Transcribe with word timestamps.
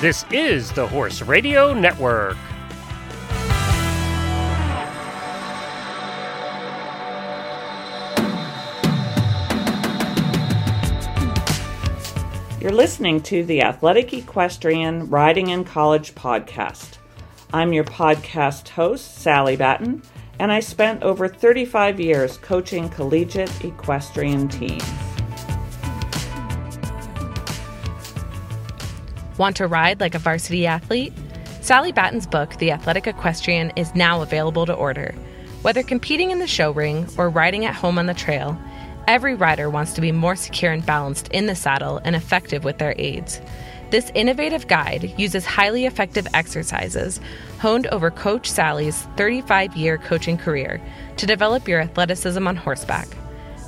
This 0.00 0.24
is 0.30 0.72
the 0.72 0.86
Horse 0.86 1.20
Radio 1.20 1.74
Network. 1.74 2.38
You're 12.58 12.72
listening 12.72 13.20
to 13.24 13.44
the 13.44 13.60
Athletic 13.60 14.14
Equestrian 14.14 15.10
Riding 15.10 15.50
in 15.50 15.64
College 15.64 16.14
podcast. 16.14 16.96
I'm 17.52 17.74
your 17.74 17.84
podcast 17.84 18.70
host, 18.70 19.16
Sally 19.16 19.56
Batten, 19.56 20.00
and 20.38 20.50
I 20.50 20.60
spent 20.60 21.02
over 21.02 21.28
35 21.28 22.00
years 22.00 22.38
coaching 22.38 22.88
collegiate 22.88 23.62
equestrian 23.62 24.48
teams. 24.48 25.09
Want 29.40 29.56
to 29.56 29.66
ride 29.66 30.00
like 30.00 30.14
a 30.14 30.18
varsity 30.18 30.66
athlete? 30.66 31.14
Sally 31.62 31.92
Batten's 31.92 32.26
book, 32.26 32.58
The 32.58 32.72
Athletic 32.72 33.06
Equestrian, 33.06 33.72
is 33.74 33.94
now 33.94 34.20
available 34.20 34.66
to 34.66 34.74
order. 34.74 35.14
Whether 35.62 35.82
competing 35.82 36.30
in 36.30 36.40
the 36.40 36.46
show 36.46 36.72
ring 36.72 37.08
or 37.16 37.30
riding 37.30 37.64
at 37.64 37.74
home 37.74 37.98
on 37.98 38.04
the 38.04 38.12
trail, 38.12 38.60
every 39.08 39.34
rider 39.34 39.70
wants 39.70 39.94
to 39.94 40.02
be 40.02 40.12
more 40.12 40.36
secure 40.36 40.72
and 40.72 40.84
balanced 40.84 41.28
in 41.28 41.46
the 41.46 41.54
saddle 41.54 42.02
and 42.04 42.14
effective 42.14 42.64
with 42.64 42.76
their 42.76 42.94
aids. 42.98 43.40
This 43.88 44.12
innovative 44.14 44.68
guide 44.68 45.18
uses 45.18 45.46
highly 45.46 45.86
effective 45.86 46.28
exercises 46.34 47.18
honed 47.60 47.86
over 47.86 48.10
Coach 48.10 48.46
Sally's 48.46 49.04
35 49.16 49.74
year 49.74 49.96
coaching 49.96 50.36
career 50.36 50.82
to 51.16 51.24
develop 51.24 51.66
your 51.66 51.80
athleticism 51.80 52.46
on 52.46 52.56
horseback. 52.56 53.08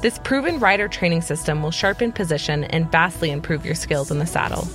This 0.02 0.18
proven 0.18 0.58
rider 0.58 0.88
training 0.88 1.22
system 1.22 1.62
will 1.62 1.70
sharpen 1.70 2.12
position 2.12 2.64
and 2.64 2.92
vastly 2.92 3.30
improve 3.30 3.64
your 3.64 3.74
skills 3.74 4.10
in 4.10 4.18
the 4.18 4.26
saddle. 4.26 4.68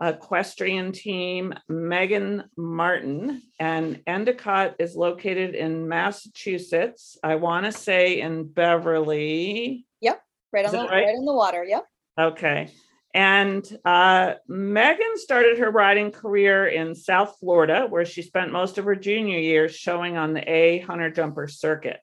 equestrian 0.02 0.92
team, 0.92 1.54
Megan 1.66 2.44
Martin. 2.58 3.40
And 3.58 4.02
Endicott 4.06 4.74
is 4.78 4.94
located 4.94 5.54
in 5.54 5.88
Massachusetts. 5.88 7.16
I 7.24 7.36
want 7.36 7.64
to 7.64 7.72
say 7.72 8.20
in 8.20 8.46
Beverly. 8.46 9.86
Yep, 10.02 10.20
right 10.52 10.66
on 10.66 10.72
the 10.72 10.78
right? 10.80 11.06
right 11.06 11.14
in 11.14 11.24
the 11.24 11.32
water. 11.32 11.64
Yep. 11.64 11.86
Okay. 12.20 12.74
And 13.14 13.64
uh, 13.86 14.34
Megan 14.46 15.16
started 15.16 15.60
her 15.60 15.70
riding 15.70 16.10
career 16.10 16.66
in 16.66 16.94
South 16.94 17.38
Florida, 17.40 17.86
where 17.88 18.04
she 18.04 18.20
spent 18.20 18.52
most 18.52 18.76
of 18.76 18.84
her 18.84 18.96
junior 18.96 19.38
years 19.38 19.74
showing 19.74 20.18
on 20.18 20.34
the 20.34 20.46
A 20.46 20.80
Hunter 20.80 21.10
Jumper 21.10 21.48
circuit. 21.48 22.00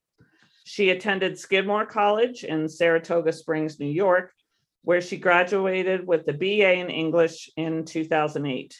She 0.71 0.91
attended 0.91 1.37
Skidmore 1.37 1.85
College 1.85 2.45
in 2.45 2.69
Saratoga 2.69 3.33
Springs, 3.33 3.77
New 3.77 3.91
York, 3.91 4.31
where 4.83 5.01
she 5.01 5.17
graduated 5.17 6.07
with 6.07 6.25
a 6.29 6.33
BA 6.33 6.75
in 6.75 6.89
English 6.89 7.49
in 7.57 7.83
2008. 7.83 8.73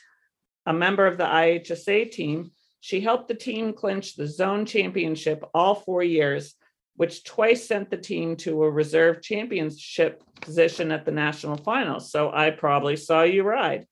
A 0.68 0.74
member 0.74 1.06
of 1.06 1.18
the 1.18 1.26
IHSA 1.26 2.10
team, 2.10 2.52
she 2.80 3.02
helped 3.02 3.28
the 3.28 3.34
team 3.34 3.74
clinch 3.74 4.16
the 4.16 4.26
zone 4.26 4.66
championship 4.66 5.44
all 5.54 5.76
four 5.76 6.02
years, 6.02 6.56
which 6.96 7.26
twice 7.26 7.68
sent 7.68 7.90
the 7.90 7.98
team 7.98 8.38
to 8.38 8.64
a 8.64 8.72
reserve 8.72 9.22
championship 9.22 10.24
position 10.40 10.94
at 10.94 11.04
the 11.04 11.12
national 11.12 11.58
finals. 11.58 12.10
So 12.10 12.32
I 12.32 12.52
probably 12.52 12.96
saw 12.96 13.24
you 13.24 13.44
ride. 13.44 13.86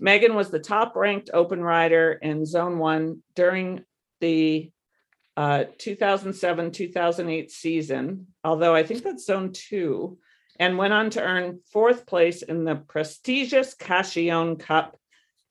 Megan 0.00 0.34
was 0.34 0.48
the 0.48 0.60
top 0.60 0.96
ranked 0.96 1.28
open 1.34 1.60
rider 1.60 2.12
in 2.12 2.46
zone 2.46 2.78
one 2.78 3.22
during 3.34 3.84
the 4.20 4.72
uh, 5.38 5.66
2007 5.78 6.72
2008 6.72 7.52
season, 7.52 8.26
although 8.42 8.74
I 8.74 8.82
think 8.82 9.04
that's 9.04 9.24
zone 9.24 9.52
two 9.52 10.18
and 10.58 10.76
went 10.76 10.92
on 10.92 11.10
to 11.10 11.22
earn 11.22 11.60
fourth 11.72 12.06
place 12.06 12.42
in 12.42 12.64
the 12.64 12.74
prestigious 12.74 13.76
Cacchione 13.76 14.58
Cup 14.58 14.96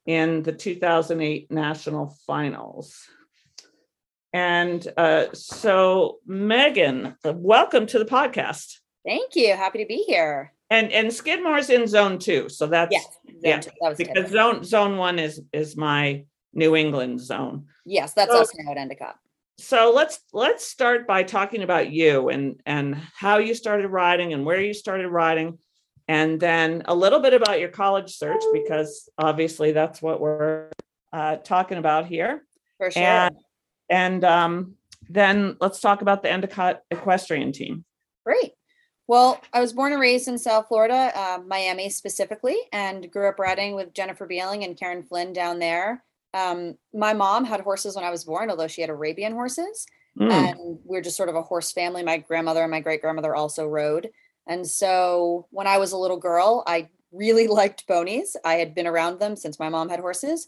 in 0.05 0.43
the 0.43 0.51
2008 0.51 1.49
national 1.49 2.17
finals. 2.27 2.99
And 4.33 4.85
uh, 4.97 5.27
so, 5.31 6.17
Megan, 6.25 7.15
welcome 7.23 7.85
to 7.85 7.97
the 7.97 8.03
podcast. 8.03 8.79
Thank 9.05 9.37
you. 9.37 9.55
Happy 9.55 9.79
to 9.79 9.85
be 9.85 10.03
here. 10.05 10.51
And 10.69 10.91
and 10.91 11.13
Skidmore's 11.13 11.69
in 11.69 11.87
zone 11.87 12.19
two, 12.19 12.49
so 12.49 12.67
that's 12.67 12.91
yes, 12.91 13.07
yeah, 13.25 13.61
that 13.61 13.97
because 13.97 14.31
zone 14.31 14.65
zone 14.65 14.97
one 14.97 15.17
is 15.17 15.41
is 15.53 15.77
my 15.77 16.25
New 16.51 16.75
England 16.75 17.21
zone. 17.21 17.67
Yes, 17.85 18.11
that's 18.11 18.33
so, 18.33 18.41
us 18.41 18.51
now 18.53 18.73
at 18.73 18.77
Endicott 18.77 19.15
so 19.57 19.91
let's 19.93 20.19
let's 20.33 20.65
start 20.65 21.07
by 21.07 21.23
talking 21.23 21.63
about 21.63 21.91
you 21.91 22.29
and 22.29 22.61
and 22.65 22.95
how 23.15 23.37
you 23.39 23.55
started 23.55 23.87
riding 23.87 24.33
and 24.33 24.45
where 24.45 24.61
you 24.61 24.73
started 24.73 25.09
riding 25.09 25.57
and 26.07 26.39
then 26.39 26.83
a 26.85 26.95
little 26.95 27.19
bit 27.19 27.33
about 27.33 27.59
your 27.59 27.69
college 27.69 28.15
search 28.15 28.41
because 28.53 29.09
obviously 29.17 29.73
that's 29.73 30.01
what 30.01 30.21
we're 30.21 30.69
uh, 31.11 31.37
talking 31.37 31.77
about 31.77 32.05
here. 32.05 32.45
For 32.77 32.91
sure. 32.91 33.03
And, 33.03 33.35
and 33.89 34.23
um, 34.23 34.75
then 35.09 35.57
let's 35.59 35.81
talk 35.81 36.01
about 36.01 36.23
the 36.23 36.31
endicott 36.31 36.81
equestrian 36.91 37.51
team. 37.51 37.83
Great. 38.25 38.53
Well 39.07 39.41
i 39.53 39.61
was 39.61 39.71
born 39.71 39.93
and 39.93 40.01
raised 40.01 40.27
in 40.27 40.37
south 40.37 40.67
florida 40.67 41.11
uh, 41.15 41.39
miami 41.45 41.89
specifically 41.89 42.57
and 42.73 43.09
grew 43.09 43.29
up 43.29 43.39
riding 43.39 43.73
with 43.73 43.93
jennifer 43.93 44.25
beeling 44.25 44.65
and 44.65 44.77
karen 44.77 45.01
flynn 45.01 45.31
down 45.31 45.59
there 45.59 46.03
um, 46.33 46.77
my 46.93 47.13
mom 47.13 47.45
had 47.45 47.61
horses 47.61 47.95
when 47.95 48.05
I 48.05 48.09
was 48.09 48.23
born, 48.23 48.49
although 48.49 48.67
she 48.67 48.81
had 48.81 48.89
Arabian 48.89 49.33
horses. 49.33 49.85
Mm. 50.19 50.31
And 50.31 50.79
we're 50.83 51.01
just 51.01 51.17
sort 51.17 51.29
of 51.29 51.35
a 51.35 51.41
horse 51.41 51.71
family. 51.71 52.03
My 52.03 52.17
grandmother 52.17 52.61
and 52.61 52.71
my 52.71 52.79
great 52.79 53.01
grandmother 53.01 53.35
also 53.35 53.67
rode. 53.67 54.09
And 54.47 54.65
so 54.65 55.47
when 55.51 55.67
I 55.67 55.77
was 55.77 55.91
a 55.91 55.97
little 55.97 56.17
girl, 56.17 56.63
I 56.65 56.89
really 57.11 57.47
liked 57.47 57.87
ponies. 57.87 58.35
I 58.43 58.55
had 58.55 58.73
been 58.73 58.87
around 58.87 59.19
them 59.19 59.35
since 59.35 59.59
my 59.59 59.69
mom 59.69 59.89
had 59.89 59.99
horses. 59.99 60.47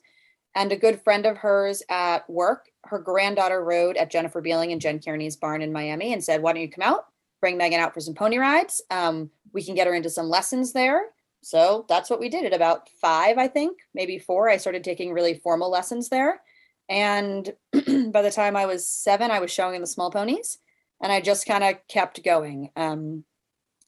And 0.55 0.71
a 0.71 0.77
good 0.77 1.01
friend 1.03 1.27
of 1.27 1.37
hers 1.37 1.83
at 1.89 2.27
work, 2.27 2.69
her 2.85 2.97
granddaughter 2.97 3.63
rode 3.63 3.97
at 3.97 4.09
Jennifer 4.09 4.41
Beeling 4.41 4.71
and 4.71 4.81
Jen 4.81 4.99
Kearney's 4.99 5.35
barn 5.35 5.61
in 5.61 5.71
Miami 5.71 6.11
and 6.11 6.23
said, 6.23 6.41
Why 6.41 6.53
don't 6.53 6.63
you 6.63 6.69
come 6.69 6.81
out? 6.81 7.05
Bring 7.39 7.55
Megan 7.55 7.79
out 7.79 7.93
for 7.93 7.99
some 7.99 8.15
pony 8.15 8.37
rides. 8.37 8.81
Um, 8.89 9.29
we 9.53 9.63
can 9.63 9.75
get 9.75 9.85
her 9.85 9.93
into 9.93 10.09
some 10.09 10.27
lessons 10.27 10.73
there. 10.73 11.03
So 11.41 11.85
that's 11.87 12.09
what 12.09 12.19
we 12.19 12.29
did 12.29 12.45
at 12.45 12.53
about 12.53 12.89
five, 13.01 13.37
I 13.37 13.47
think, 13.47 13.79
maybe 13.93 14.19
four. 14.19 14.49
I 14.49 14.57
started 14.57 14.83
taking 14.83 15.13
really 15.13 15.35
formal 15.35 15.71
lessons 15.71 16.09
there. 16.09 16.41
And 16.89 17.53
by 17.73 18.21
the 18.21 18.31
time 18.33 18.55
I 18.55 18.65
was 18.65 18.87
seven, 18.87 19.31
I 19.31 19.39
was 19.39 19.51
showing 19.51 19.75
in 19.75 19.81
the 19.81 19.87
small 19.87 20.11
ponies 20.11 20.57
and 21.01 21.11
I 21.11 21.21
just 21.21 21.45
kind 21.45 21.63
of 21.63 21.75
kept 21.87 22.23
going. 22.23 22.71
Um, 22.75 23.23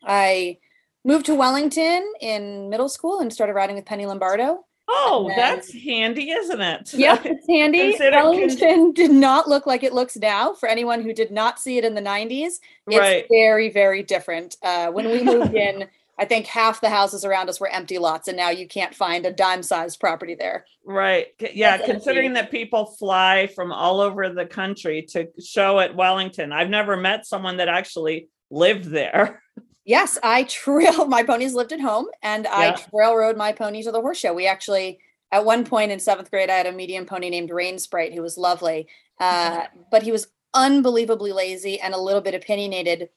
I 0.04 0.60
moved 1.04 1.26
to 1.28 1.36
Wellington 1.36 2.12
in 2.22 2.70
middle 2.70 2.90
school 2.90 3.20
and 3.20 3.34
started 3.34 3.54
riding 3.54 3.76
with 3.76 3.86
Penny 3.86 4.06
Lombardo. 4.06 4.66
Oh, 4.94 5.26
then, 5.30 5.38
that's 5.38 5.74
handy, 5.74 6.32
isn't 6.32 6.60
it? 6.60 6.94
Yeah, 6.98 7.18
it's 7.24 7.48
handy. 7.48 7.96
Wellington 7.98 8.92
did 8.96 9.12
not 9.12 9.48
look 9.48 9.66
like 9.66 9.84
it 9.84 9.94
looks 9.94 10.18
now. 10.18 10.54
For 10.54 10.68
anyone 10.68 11.02
who 11.02 11.14
did 11.14 11.32
not 11.32 11.60
see 11.60 11.78
it 11.78 11.86
in 11.86 11.96
the 11.96 12.02
90s, 12.02 12.60
it's 12.88 12.98
right. 12.98 13.26
very, 13.30 13.70
very 13.70 14.04
different. 14.04 14.58
Uh, 14.62 14.92
when 14.92 15.10
we 15.10 15.24
moved 15.24 15.54
in, 15.56 15.88
I 16.20 16.26
think 16.26 16.46
half 16.46 16.82
the 16.82 16.90
houses 16.90 17.26
around 17.26 17.50
us 17.50 17.60
were 17.60 17.70
empty 17.70 17.98
lots, 17.98 18.28
and 18.28 18.38
now 18.38 18.50
you 18.50 18.68
can't 18.68 18.94
find 18.94 19.26
a 19.26 19.32
dime 19.32 19.64
sized 19.64 20.00
property 20.00 20.36
there. 20.36 20.66
Right. 20.86 21.28
Yeah. 21.40 21.78
That's 21.78 21.90
considering 21.90 22.38
empty. 22.38 22.42
that 22.42 22.52
people 22.52 22.86
fly 22.86 23.48
from 23.56 23.72
all 23.72 24.02
over 24.02 24.30
the 24.30 24.46
country 24.46 25.04
to 25.12 25.28
show 25.44 25.80
at 25.80 25.96
Wellington, 25.96 26.52
I've 26.52 26.70
never 26.70 26.98
met 26.98 27.26
someone 27.26 27.58
that 27.58 27.70
actually 27.70 28.30
lived 28.50 28.86
there. 28.86 29.42
Yes, 29.84 30.18
I 30.22 30.44
trail 30.44 31.06
my 31.08 31.24
ponies 31.24 31.54
lived 31.54 31.72
at 31.72 31.82
home 31.82 32.08
and 32.22 32.44
yeah. 32.46 32.52
I 32.54 32.72
trail 32.74 33.16
rode 33.16 33.38
my 33.38 33.52
pony 33.52 33.82
to 33.84 33.92
the 33.92 34.02
horse 34.02 34.20
show. 34.20 34.34
We 34.34 34.48
actually, 34.48 35.00
at 35.32 35.44
one 35.44 35.66
point 35.66 35.92
in 35.92 36.00
seventh 36.00 36.30
grade, 36.30 36.50
I 36.50 36.56
had 36.56 36.68
a 36.68 36.72
medium 36.72 37.06
pony 37.06 37.30
named 37.30 37.50
Rain 37.50 37.80
Sprite 37.80 38.14
who 38.14 38.22
was 38.22 38.38
lovely, 38.38 38.88
uh, 39.20 39.66
but 39.92 40.04
he 40.04 40.12
was 40.12 40.28
unbelievably 40.54 41.32
lazy 41.32 41.80
and 41.80 41.94
a 41.94 42.00
little 42.00 42.22
bit 42.22 42.36
opinionated 42.36 43.10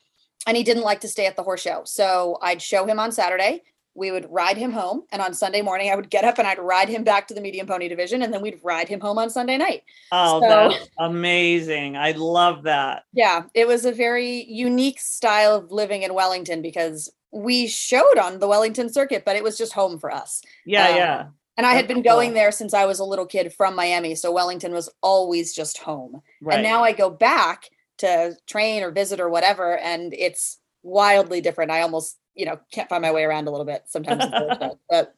and 0.46 0.56
he 0.56 0.62
didn't 0.62 0.82
like 0.82 1.00
to 1.00 1.08
stay 1.08 1.26
at 1.26 1.36
the 1.36 1.42
horse 1.42 1.62
show. 1.62 1.82
So 1.84 2.38
I'd 2.42 2.60
show 2.62 2.86
him 2.86 2.98
on 2.98 3.12
Saturday. 3.12 3.62
We 3.96 4.10
would 4.10 4.26
ride 4.28 4.56
him 4.56 4.72
home. 4.72 5.04
And 5.12 5.22
on 5.22 5.34
Sunday 5.34 5.62
morning, 5.62 5.90
I 5.90 5.94
would 5.94 6.10
get 6.10 6.24
up 6.24 6.38
and 6.38 6.48
I'd 6.48 6.58
ride 6.58 6.88
him 6.88 7.04
back 7.04 7.28
to 7.28 7.34
the 7.34 7.40
medium 7.40 7.66
pony 7.66 7.88
division. 7.88 8.22
And 8.22 8.32
then 8.34 8.42
we'd 8.42 8.58
ride 8.64 8.88
him 8.88 8.98
home 9.00 9.18
on 9.18 9.30
Sunday 9.30 9.56
night. 9.56 9.84
Oh, 10.10 10.40
so, 10.40 10.48
that's 10.48 10.88
amazing. 10.98 11.96
I 11.96 12.10
love 12.12 12.64
that. 12.64 13.04
Yeah. 13.12 13.44
It 13.54 13.68
was 13.68 13.84
a 13.84 13.92
very 13.92 14.44
unique 14.44 15.00
style 15.00 15.54
of 15.54 15.70
living 15.70 16.02
in 16.02 16.12
Wellington 16.12 16.60
because 16.60 17.08
we 17.30 17.68
showed 17.68 18.18
on 18.20 18.40
the 18.40 18.48
Wellington 18.48 18.92
circuit, 18.92 19.24
but 19.24 19.36
it 19.36 19.44
was 19.44 19.56
just 19.56 19.72
home 19.72 19.98
for 19.98 20.10
us. 20.12 20.42
Yeah, 20.66 20.88
Um, 20.88 20.96
yeah. 20.96 21.26
And 21.56 21.64
I 21.64 21.74
had 21.74 21.86
been 21.86 22.02
going 22.02 22.30
cool. 22.30 22.34
there 22.34 22.50
since 22.50 22.74
I 22.74 22.84
was 22.86 22.98
a 22.98 23.04
little 23.04 23.26
kid 23.26 23.52
from 23.52 23.76
Miami. 23.76 24.16
So 24.16 24.32
Wellington 24.32 24.72
was 24.72 24.90
always 25.02 25.54
just 25.54 25.78
home. 25.78 26.20
Right. 26.42 26.54
And 26.54 26.64
now 26.64 26.82
I 26.82 26.90
go 26.90 27.10
back 27.10 27.70
to 27.98 28.36
train 28.46 28.82
or 28.82 28.90
visit 28.90 29.20
or 29.20 29.28
whatever, 29.28 29.76
and 29.78 30.12
it's 30.14 30.58
wildly 30.82 31.40
different. 31.40 31.70
I 31.70 31.82
almost, 31.82 32.18
you 32.34 32.46
know, 32.46 32.60
can't 32.72 32.88
find 32.88 33.02
my 33.02 33.12
way 33.12 33.24
around 33.24 33.48
a 33.48 33.50
little 33.50 33.66
bit 33.66 33.84
sometimes. 33.86 34.24
it's 34.24 34.34
a 34.34 34.40
little 34.40 34.58
bit, 34.58 34.78
but 34.88 35.14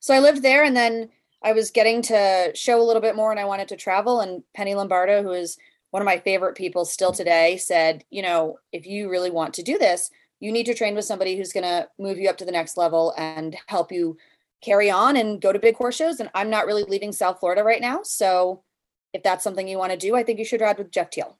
so 0.00 0.14
I 0.14 0.18
lived 0.18 0.42
there 0.42 0.64
and 0.64 0.76
then 0.76 1.10
I 1.42 1.52
was 1.52 1.70
getting 1.70 2.02
to 2.02 2.52
show 2.54 2.80
a 2.80 2.84
little 2.84 3.02
bit 3.02 3.16
more 3.16 3.30
and 3.30 3.40
I 3.40 3.44
wanted 3.44 3.68
to 3.68 3.76
travel. 3.76 4.20
And 4.20 4.42
Penny 4.54 4.74
Lombardo, 4.74 5.22
who 5.22 5.32
is 5.32 5.56
one 5.90 6.02
of 6.02 6.06
my 6.06 6.18
favorite 6.18 6.56
people 6.56 6.84
still 6.84 7.12
today, 7.12 7.56
said, 7.56 8.04
you 8.10 8.22
know, 8.22 8.58
if 8.72 8.86
you 8.86 9.10
really 9.10 9.30
want 9.30 9.54
to 9.54 9.62
do 9.62 9.78
this, 9.78 10.10
you 10.38 10.52
need 10.52 10.66
to 10.66 10.74
train 10.74 10.94
with 10.94 11.04
somebody 11.04 11.36
who's 11.36 11.52
going 11.52 11.64
to 11.64 11.88
move 11.98 12.18
you 12.18 12.28
up 12.28 12.38
to 12.38 12.44
the 12.44 12.52
next 12.52 12.76
level 12.76 13.14
and 13.16 13.56
help 13.66 13.92
you 13.92 14.16
carry 14.62 14.90
on 14.90 15.16
and 15.16 15.40
go 15.40 15.52
to 15.52 15.58
big 15.58 15.76
horse 15.76 15.96
shows. 15.96 16.20
And 16.20 16.30
I'm 16.34 16.50
not 16.50 16.66
really 16.66 16.84
leaving 16.84 17.12
South 17.12 17.40
Florida 17.40 17.62
right 17.62 17.80
now. 17.80 18.00
So 18.02 18.62
if 19.12 19.22
that's 19.22 19.44
something 19.44 19.66
you 19.68 19.78
want 19.78 19.92
to 19.92 19.98
do, 19.98 20.14
I 20.14 20.22
think 20.22 20.38
you 20.38 20.44
should 20.44 20.60
ride 20.60 20.78
with 20.78 20.90
Geoff 20.90 21.10
Teall. 21.10 21.38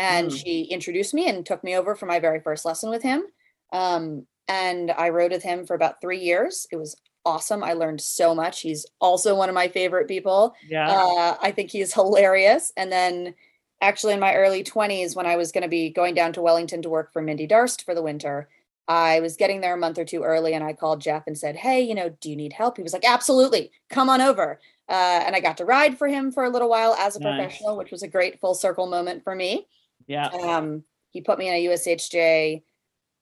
And 0.00 0.30
Mm. 0.30 0.42
she 0.42 0.62
introduced 0.62 1.12
me 1.14 1.28
and 1.28 1.44
took 1.44 1.62
me 1.62 1.76
over 1.76 1.94
for 1.94 2.06
my 2.06 2.18
very 2.20 2.40
first 2.40 2.64
lesson 2.64 2.88
with 2.90 3.02
him. 3.02 3.24
Um, 3.72 4.26
and 4.48 4.90
I 4.90 5.10
rode 5.10 5.30
with 5.32 5.42
him 5.42 5.66
for 5.66 5.74
about 5.74 6.00
three 6.00 6.18
years. 6.20 6.66
It 6.72 6.76
was 6.76 6.96
awesome. 7.24 7.62
I 7.62 7.74
learned 7.74 8.00
so 8.00 8.34
much. 8.34 8.62
He's 8.62 8.86
also 9.00 9.36
one 9.36 9.48
of 9.50 9.54
my 9.54 9.68
favorite 9.68 10.08
people. 10.08 10.54
yeah. 10.68 10.90
Uh, 10.90 11.36
I 11.42 11.50
think 11.52 11.70
he's 11.70 11.92
hilarious. 11.94 12.72
And 12.76 12.90
then, 12.90 13.34
actually, 13.82 14.14
in 14.14 14.20
my 14.20 14.34
early 14.34 14.64
20s, 14.64 15.14
when 15.14 15.26
I 15.26 15.36
was 15.36 15.52
going 15.52 15.62
to 15.62 15.68
be 15.68 15.90
going 15.90 16.14
down 16.14 16.32
to 16.32 16.40
Wellington 16.42 16.80
to 16.82 16.88
work 16.90 17.12
for 17.12 17.20
Mindy 17.22 17.46
Darst 17.46 17.84
for 17.84 17.94
the 17.94 18.02
winter, 18.02 18.48
I 18.88 19.20
was 19.20 19.36
getting 19.36 19.60
there 19.60 19.74
a 19.74 19.78
month 19.78 19.98
or 19.98 20.04
two 20.04 20.22
early 20.24 20.52
and 20.54 20.64
I 20.64 20.72
called 20.72 21.00
Geoff 21.02 21.24
and 21.26 21.38
said, 21.38 21.56
Hey, 21.56 21.82
you 21.82 21.94
know, 21.94 22.08
do 22.20 22.28
you 22.30 22.36
need 22.36 22.52
help? 22.54 22.76
He 22.78 22.82
was 22.82 22.92
like, 22.94 23.04
Absolutely, 23.06 23.70
come 23.90 24.08
on 24.10 24.20
over. 24.20 24.58
Uh, 24.88 25.22
and 25.24 25.36
I 25.36 25.40
got 25.40 25.58
to 25.58 25.64
ride 25.64 25.96
for 25.98 26.08
him 26.08 26.32
for 26.32 26.42
a 26.44 26.50
little 26.50 26.68
while 26.70 26.94
as 26.94 27.14
a 27.14 27.20
Nice. 27.20 27.36
professional, 27.36 27.76
which 27.76 27.92
was 27.92 28.02
a 28.02 28.08
great 28.08 28.40
full 28.40 28.54
circle 28.54 28.86
moment 28.88 29.22
for 29.22 29.36
me. 29.36 29.68
Yeah. 30.10 30.26
Um, 30.26 30.82
he 31.10 31.20
put 31.20 31.38
me 31.38 31.46
in 31.46 31.54
a 31.54 31.66
USHJ 31.66 32.62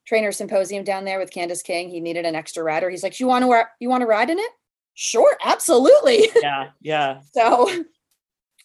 trainer 0.07 0.33
symposium 0.33 0.85
down 0.85 1.05
there 1.05 1.19
with 1.19 1.31
Candice 1.31 1.63
King. 1.63 1.91
He 1.91 2.01
needed 2.01 2.25
an 2.25 2.35
extra 2.35 2.65
rider. 2.65 2.89
He's 2.89 3.03
like, 3.03 3.21
"You 3.21 3.27
want 3.27 3.45
to 3.45 3.65
you 3.79 3.91
want 3.91 4.01
to 4.01 4.07
ride 4.07 4.31
in 4.31 4.39
it?" 4.39 4.51
Sure, 4.95 5.37
absolutely. 5.45 6.31
Yeah. 6.43 6.71
Yeah. 6.81 7.21
so 7.33 7.69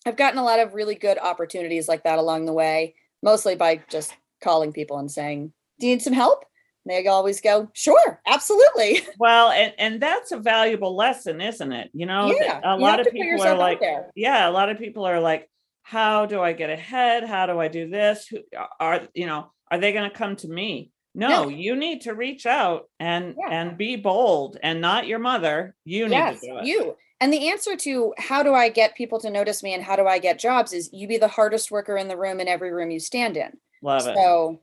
I've 0.06 0.16
gotten 0.16 0.40
a 0.40 0.44
lot 0.44 0.60
of 0.60 0.74
really 0.74 0.96
good 0.96 1.18
opportunities 1.18 1.90
like 1.90 2.04
that 2.06 2.18
along 2.18 2.46
the 2.46 2.54
way, 2.54 2.96
mostly 3.22 3.56
by 3.56 3.82
just 3.90 4.16
calling 4.42 4.72
people 4.72 5.00
and 5.00 5.12
saying, 5.12 5.52
"Do 5.80 5.88
you 5.88 5.94
need 5.94 6.02
some 6.02 6.14
help?" 6.14 6.46
And 6.86 6.94
they 6.94 7.06
always 7.08 7.42
go, 7.42 7.70
"Sure, 7.74 8.22
absolutely." 8.26 9.02
Well, 9.20 9.52
and 9.52 9.74
and 9.78 10.02
that's 10.02 10.32
a 10.32 10.38
valuable 10.38 10.96
lesson, 10.96 11.42
isn't 11.42 11.72
it? 11.74 11.90
You 11.94 12.06
know, 12.06 12.34
yeah, 12.40 12.62
a 12.64 12.78
you 12.78 12.82
lot 12.82 13.02
of 13.02 13.08
people 13.12 13.44
are 13.44 13.58
like, 13.58 13.82
yeah, 14.16 14.48
a 14.48 14.52
lot 14.52 14.70
of 14.70 14.78
people 14.78 15.06
are 15.06 15.20
like, 15.20 15.50
how 15.84 16.26
do 16.26 16.42
I 16.42 16.54
get 16.54 16.70
ahead? 16.70 17.24
How 17.26 17.46
do 17.46 17.60
I 17.60 17.68
do 17.68 17.90
this? 17.90 18.28
Who 18.28 18.40
are 18.80 19.02
you 19.14 19.28
know, 19.28 19.52
are 19.70 19.78
they 19.78 19.92
going 19.94 20.10
to 20.10 20.16
come 20.16 20.36
to 20.38 20.48
me? 20.48 20.92
No, 21.16 21.44
No. 21.44 21.50
you 21.50 21.76
need 21.76 22.02
to 22.02 22.16
reach 22.16 22.46
out 22.48 22.90
and 23.00 23.36
Yeah. 23.38 23.50
and 23.52 23.78
be 23.78 23.96
bold 23.98 24.58
and 24.64 24.82
not 24.82 25.06
your 25.08 25.20
mother. 25.20 25.76
You 25.86 26.06
need 26.06 26.16
yes, 26.16 26.40
to 26.42 26.48
do 26.48 26.58
it. 26.60 26.66
you. 26.66 26.96
And 27.22 27.32
the 27.32 27.50
answer 27.50 27.76
to 27.78 28.14
how 28.18 28.44
do 28.44 28.54
I 28.54 28.70
get 28.70 28.96
people 28.96 29.20
to 29.20 29.30
notice 29.30 29.62
me 29.64 29.74
and 29.74 29.84
how 29.84 29.96
do 29.96 30.08
I 30.08 30.18
get 30.20 30.40
jobs 30.40 30.74
is 30.74 30.90
you 30.92 31.08
be 31.08 31.18
the 31.18 31.28
hardest 31.28 31.70
worker 31.72 31.96
in 31.98 32.08
the 32.08 32.18
room 32.18 32.40
in 32.40 32.48
every 32.48 32.72
room 32.74 32.90
you 32.92 33.00
stand 33.00 33.38
in. 33.38 33.58
Love 33.82 34.08
it. 34.08 34.16
So 34.16 34.60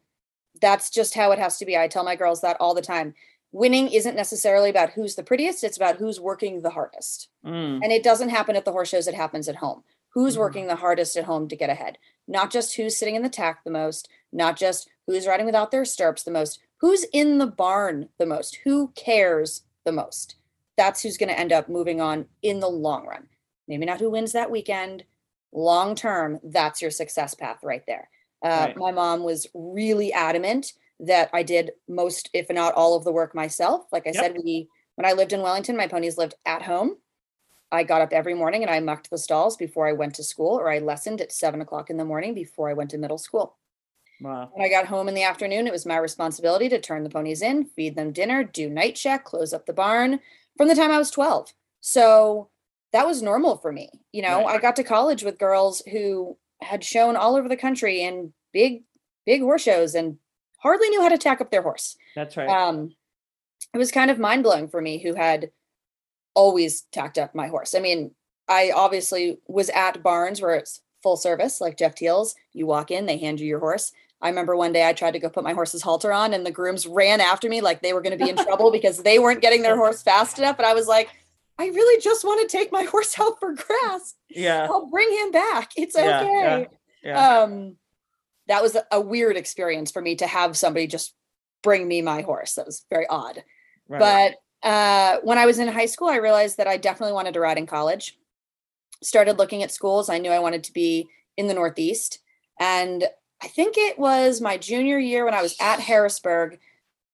that's 0.60 0.90
just 0.90 1.14
how 1.14 1.30
it 1.32 1.38
has 1.38 1.56
to 1.58 1.64
be. 1.64 1.76
I 1.78 1.86
tell 1.88 2.04
my 2.04 2.16
girls 2.16 2.40
that 2.40 2.56
all 2.60 2.74
the 2.74 2.82
time. 2.82 3.14
Winning 3.52 3.88
isn't 3.88 4.14
necessarily 4.16 4.70
about 4.70 4.90
who's 4.90 5.14
the 5.16 5.22
prettiest, 5.22 5.64
it's 5.64 5.76
about 5.76 5.96
who's 5.96 6.20
working 6.20 6.60
the 6.62 6.70
hardest. 6.70 7.28
Mm, 7.44 7.80
And 7.82 7.92
it 7.92 8.02
doesn't 8.02 8.28
happen 8.28 8.54
at 8.56 8.64
the 8.64 8.72
horse 8.72 8.88
shows, 8.88 9.08
it 9.08 9.14
happens 9.14 9.48
at 9.48 9.56
home. 9.56 9.82
Who's 10.10 10.36
Mhm. 10.36 10.38
working 10.38 10.66
the 10.66 10.76
hardest 10.76 11.16
at 11.16 11.24
home 11.24 11.48
to 11.48 11.56
get 11.56 11.70
ahead? 11.70 11.98
Not 12.26 12.50
just 12.50 12.76
who's 12.76 12.96
sitting 12.96 13.14
in 13.14 13.22
the 13.22 13.28
tack 13.28 13.64
the 13.64 13.70
most, 13.70 14.08
not 14.32 14.56
just 14.56 14.88
who's 15.06 15.26
riding 15.26 15.46
without 15.46 15.70
their 15.70 15.84
stirrups 15.84 16.22
the 16.22 16.30
most, 16.30 16.60
who's 16.78 17.04
in 17.12 17.38
the 17.38 17.46
barn 17.46 18.08
the 18.18 18.26
most, 18.26 18.56
who 18.64 18.88
cares 18.96 19.62
the 19.84 19.92
most. 19.92 20.36
That's 20.76 21.02
who's 21.02 21.16
going 21.18 21.28
to 21.28 21.38
end 21.38 21.52
up 21.52 21.68
moving 21.68 22.00
on 22.00 22.26
in 22.42 22.60
the 22.60 22.68
long 22.70 23.06
run. 23.06 23.28
Maybe 23.68 23.86
not 23.86 24.00
who 24.00 24.10
wins 24.10 24.32
that 24.32 24.50
weekend. 24.50 25.04
Long 25.52 25.94
term, 25.94 26.38
that's 26.42 26.80
your 26.80 26.90
success 26.90 27.34
path 27.34 27.58
right 27.62 27.84
there. 27.86 28.08
Uh, 28.42 28.68
Right. 28.68 28.76
My 28.76 28.92
mom 28.92 29.22
was 29.22 29.46
really 29.54 30.12
adamant 30.12 30.72
that 31.00 31.28
I 31.32 31.42
did 31.42 31.72
most, 31.88 32.30
if 32.32 32.48
not 32.50 32.74
all, 32.74 32.96
of 32.96 33.04
the 33.04 33.12
work 33.12 33.34
myself. 33.34 33.86
Like 33.92 34.06
I 34.06 34.12
Yep. 34.12 34.12
said, 34.12 34.36
we 34.42 34.68
when 34.96 35.06
I 35.06 35.12
lived 35.12 35.32
in 35.32 35.42
Wellington, 35.42 35.76
my 35.76 35.86
ponies 35.86 36.18
lived 36.18 36.34
at 36.46 36.62
home. 36.62 36.98
I 37.72 37.84
got 37.84 38.02
up 38.02 38.12
every 38.12 38.34
morning 38.34 38.62
and 38.62 38.70
I 38.70 38.80
mucked 38.80 39.10
the 39.10 39.18
stalls 39.18 39.56
before 39.56 39.86
I 39.88 39.92
went 39.92 40.14
to 40.16 40.24
school, 40.24 40.58
or 40.58 40.70
I 40.70 40.78
lessoned 40.78 41.20
at 41.20 41.32
seven 41.32 41.60
o'clock 41.60 41.90
in 41.90 41.96
the 41.96 42.04
morning 42.04 42.34
before 42.34 42.68
I 42.68 42.74
went 42.74 42.90
to 42.90 42.98
middle 42.98 43.18
school. 43.18 43.56
wow. 44.20 44.50
When 44.52 44.64
I 44.64 44.68
got 44.68 44.86
home 44.86 45.08
in 45.08 45.14
the 45.14 45.22
afternoon, 45.22 45.66
it 45.66 45.72
was 45.72 45.86
my 45.86 45.96
responsibility 45.96 46.68
to 46.68 46.80
turn 46.80 47.04
the 47.04 47.10
ponies 47.10 47.42
in, 47.42 47.64
feed 47.64 47.94
them 47.96 48.12
dinner, 48.12 48.42
do 48.44 48.68
night 48.68 48.96
check, 48.96 49.24
close 49.24 49.52
up 49.52 49.66
the 49.66 49.72
barn 49.72 50.20
from 50.56 50.68
the 50.68 50.74
time 50.74 50.90
I 50.90 50.98
was 50.98 51.10
12. 51.10 51.52
So 51.80 52.50
that 52.92 53.06
was 53.06 53.22
normal 53.22 53.56
for 53.58 53.72
me. 53.72 53.88
You 54.12 54.22
know, 54.22 54.44
Right. 54.44 54.56
I 54.56 54.58
got 54.58 54.76
to 54.76 54.84
college 54.84 55.22
with 55.22 55.38
girls 55.38 55.80
who 55.90 56.36
had 56.60 56.82
shown 56.84 57.16
all 57.16 57.36
over 57.36 57.48
the 57.48 57.56
country 57.56 58.02
in 58.02 58.32
big, 58.52 58.82
big 59.24 59.40
horse 59.42 59.62
shows 59.62 59.94
and 59.94 60.18
hardly 60.58 60.88
knew 60.90 61.00
how 61.00 61.08
to 61.08 61.16
tack 61.16 61.40
up 61.40 61.50
their 61.50 61.62
horse. 61.62 61.96
That's 62.16 62.36
right. 62.36 62.48
Um, 62.48 62.94
it 63.72 63.78
was 63.78 63.90
kind 63.92 64.10
of 64.10 64.18
mind 64.18 64.42
blowing 64.42 64.68
for 64.68 64.80
me 64.82 64.98
who 64.98 65.14
had 65.14 65.52
always 66.34 66.82
tacked 66.92 67.18
up 67.18 67.34
my 67.34 67.48
horse. 67.48 67.74
I 67.74 67.80
mean, 67.80 68.12
I 68.48 68.72
obviously 68.74 69.38
was 69.46 69.70
at 69.70 70.02
barns 70.02 70.40
where 70.40 70.54
it's 70.54 70.80
full 71.02 71.16
service, 71.16 71.60
like 71.60 71.76
Geoff 71.76 71.94
Teall's. 71.94 72.34
You 72.52 72.66
walk 72.66 72.90
in, 72.90 73.06
they 73.06 73.18
hand 73.18 73.40
you 73.40 73.46
your 73.46 73.60
horse. 73.60 73.92
I 74.22 74.28
remember 74.28 74.54
one 74.54 74.72
day 74.72 74.86
I 74.86 74.92
tried 74.92 75.12
to 75.12 75.18
go 75.18 75.30
put 75.30 75.44
my 75.44 75.54
horse's 75.54 75.82
halter 75.82 76.12
on, 76.12 76.34
and 76.34 76.44
the 76.44 76.50
grooms 76.50 76.86
ran 76.86 77.20
after 77.20 77.48
me 77.48 77.60
like 77.60 77.80
they 77.80 77.92
were 77.92 78.02
going 78.02 78.18
to 78.18 78.22
be 78.22 78.30
in 78.30 78.36
trouble 78.36 78.70
because 78.72 79.02
they 79.02 79.18
weren't 79.18 79.40
getting 79.40 79.62
their 79.62 79.76
horse 79.76 80.02
fast 80.02 80.38
enough. 80.38 80.58
And 80.58 80.66
I 80.66 80.74
was 80.74 80.86
like, 80.86 81.08
I 81.58 81.66
really 81.66 82.00
just 82.00 82.24
want 82.24 82.48
to 82.48 82.56
take 82.56 82.72
my 82.72 82.82
horse 82.90 83.18
out 83.18 83.38
for 83.40 83.54
grass. 83.54 84.14
yeah. 84.28 84.66
I'll 84.70 84.86
bring 84.86 85.10
him 85.10 85.30
back. 85.30 85.72
It's 85.76 85.96
okay 85.96 86.06
yeah, 86.06 86.64
yeah. 87.02 87.38
um 87.38 87.76
that 88.48 88.62
was 88.62 88.74
a, 88.74 88.84
a 88.90 89.00
weird 89.00 89.36
experience 89.36 89.90
for 89.90 90.02
me 90.02 90.16
to 90.16 90.26
have 90.26 90.56
somebody 90.56 90.86
just 90.86 91.14
bring 91.62 91.86
me 91.86 92.02
my 92.02 92.22
horse 92.22 92.54
that 92.54 92.66
was 92.66 92.84
very 92.90 93.06
odd 93.06 93.44
right. 93.88 93.98
but 93.98 94.34
uh 94.62 95.16
when 95.22 95.38
i 95.38 95.46
was 95.46 95.58
in 95.58 95.68
high 95.68 95.86
school 95.86 96.08
i 96.08 96.16
realized 96.16 96.56
that 96.56 96.66
i 96.66 96.76
definitely 96.76 97.12
wanted 97.12 97.34
to 97.34 97.40
ride 97.40 97.58
in 97.58 97.66
college 97.66 98.18
started 99.02 99.38
looking 99.38 99.62
at 99.62 99.70
schools 99.70 100.08
i 100.08 100.18
knew 100.18 100.30
i 100.30 100.38
wanted 100.38 100.62
to 100.62 100.72
be 100.72 101.08
in 101.36 101.46
the 101.46 101.54
northeast 101.54 102.18
and 102.58 103.04
i 103.42 103.48
think 103.48 103.76
it 103.78 103.98
was 103.98 104.40
my 104.40 104.56
junior 104.56 104.98
year 104.98 105.24
when 105.24 105.34
i 105.34 105.42
was 105.42 105.56
at 105.60 105.80
harrisburg 105.80 106.58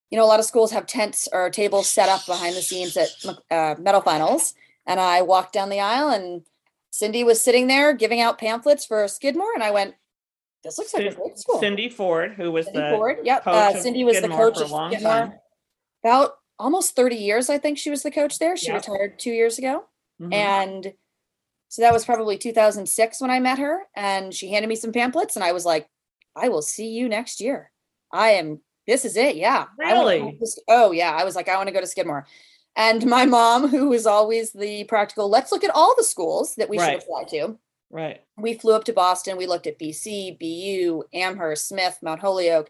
you 0.09 0.17
know 0.17 0.25
a 0.25 0.27
lot 0.27 0.39
of 0.39 0.45
schools 0.45 0.71
have 0.71 0.85
tents 0.85 1.27
or 1.31 1.49
tables 1.49 1.87
set 1.87 2.09
up 2.09 2.25
behind 2.25 2.55
the 2.55 2.61
scenes 2.61 2.97
at 2.97 3.09
uh, 3.51 3.75
medal 3.79 4.01
finals 4.01 4.53
and 4.85 4.99
i 4.99 5.21
walked 5.21 5.53
down 5.53 5.69
the 5.69 5.79
aisle 5.79 6.09
and 6.09 6.41
cindy 6.91 7.23
was 7.23 7.41
sitting 7.41 7.67
there 7.67 7.93
giving 7.93 8.19
out 8.19 8.37
pamphlets 8.37 8.85
for 8.85 9.07
skidmore 9.07 9.53
and 9.53 9.63
i 9.63 9.71
went 9.71 9.95
this 10.63 10.77
looks 10.77 10.93
like 10.93 11.05
a 11.05 11.15
great 11.15 11.37
school 11.37 11.59
Cindy 11.59 11.87
Ford, 11.87 12.33
who 12.33 12.51
was 12.51 12.65
Cindy 12.65 12.81
the 12.81 12.89
Ford. 12.89 13.17
Yep. 13.23 13.43
coach 13.43 13.53
Uh, 13.53 13.79
Cindy 13.79 14.03
was 14.03 14.15
the 14.15 14.23
Skidmore 14.23 14.51
coach 14.51 14.57
for 14.57 14.75
a 14.75 14.85
of 14.85 14.91
Skidmore. 14.91 15.11
time. 15.13 15.33
About 16.03 16.31
almost 16.59 16.95
30 16.95 17.15
years, 17.15 17.49
I 17.49 17.57
think 17.57 17.77
she 17.77 17.89
was 17.89 18.03
the 18.03 18.11
coach 18.11 18.39
there. 18.39 18.57
She 18.57 18.71
retired 18.71 19.19
two 19.19 19.31
years 19.31 19.57
ago. 19.57 19.85
Mhm. 20.21 20.33
And 20.33 20.93
so 21.69 21.81
that 21.81 21.93
was 21.93 22.05
probably 22.05 22.37
2006 22.37 23.21
when 23.21 23.29
I 23.29 23.39
met 23.39 23.59
her. 23.59 23.87
And 23.95 24.33
she 24.33 24.49
handed 24.51 24.67
me 24.67 24.75
some 24.75 24.91
pamphlets, 24.91 25.35
and 25.35 25.43
I 25.43 25.51
was 25.51 25.65
like, 25.65 25.87
I 26.35 26.49
will 26.49 26.61
see 26.61 26.87
you 26.89 27.09
next 27.09 27.41
year. 27.41 27.71
I 28.11 28.29
am, 28.31 28.61
this 28.85 29.05
is 29.05 29.17
it. 29.17 29.35
Yeah. 29.35 29.65
Really? 29.77 30.37
to 30.39 30.61
Oh, 30.67 30.91
yeah. 30.91 31.11
I 31.11 31.23
was 31.23 31.35
like, 31.35 31.49
I 31.49 31.57
want 31.57 31.67
to 31.67 31.73
go 31.73 31.81
to 31.81 31.87
Skidmore. 31.87 32.25
And 32.75 33.05
my 33.07 33.25
mom, 33.25 33.67
who 33.69 33.89
was 33.89 34.05
always 34.05 34.51
the 34.53 34.83
practical, 34.85 35.29
let's 35.29 35.51
look 35.51 35.63
at 35.63 35.75
all 35.75 35.95
the 35.97 36.03
schools 36.03 36.55
that 36.55 36.69
we 36.69 36.77
Right. 36.77 36.93
should 36.93 37.03
apply 37.03 37.23
to 37.25 37.57
right. 37.89 38.21
we 38.37 38.53
flew 38.53 38.75
up 38.75 38.83
to 38.85 38.93
Boston. 38.93 39.35
We 39.35 39.47
looked 39.47 39.65
at 39.67 39.79
BC, 39.79 40.37
BU, 40.39 41.03
Amherst, 41.13 41.67
Smith, 41.67 41.97
Mount 42.03 42.21
Holyoke, 42.21 42.69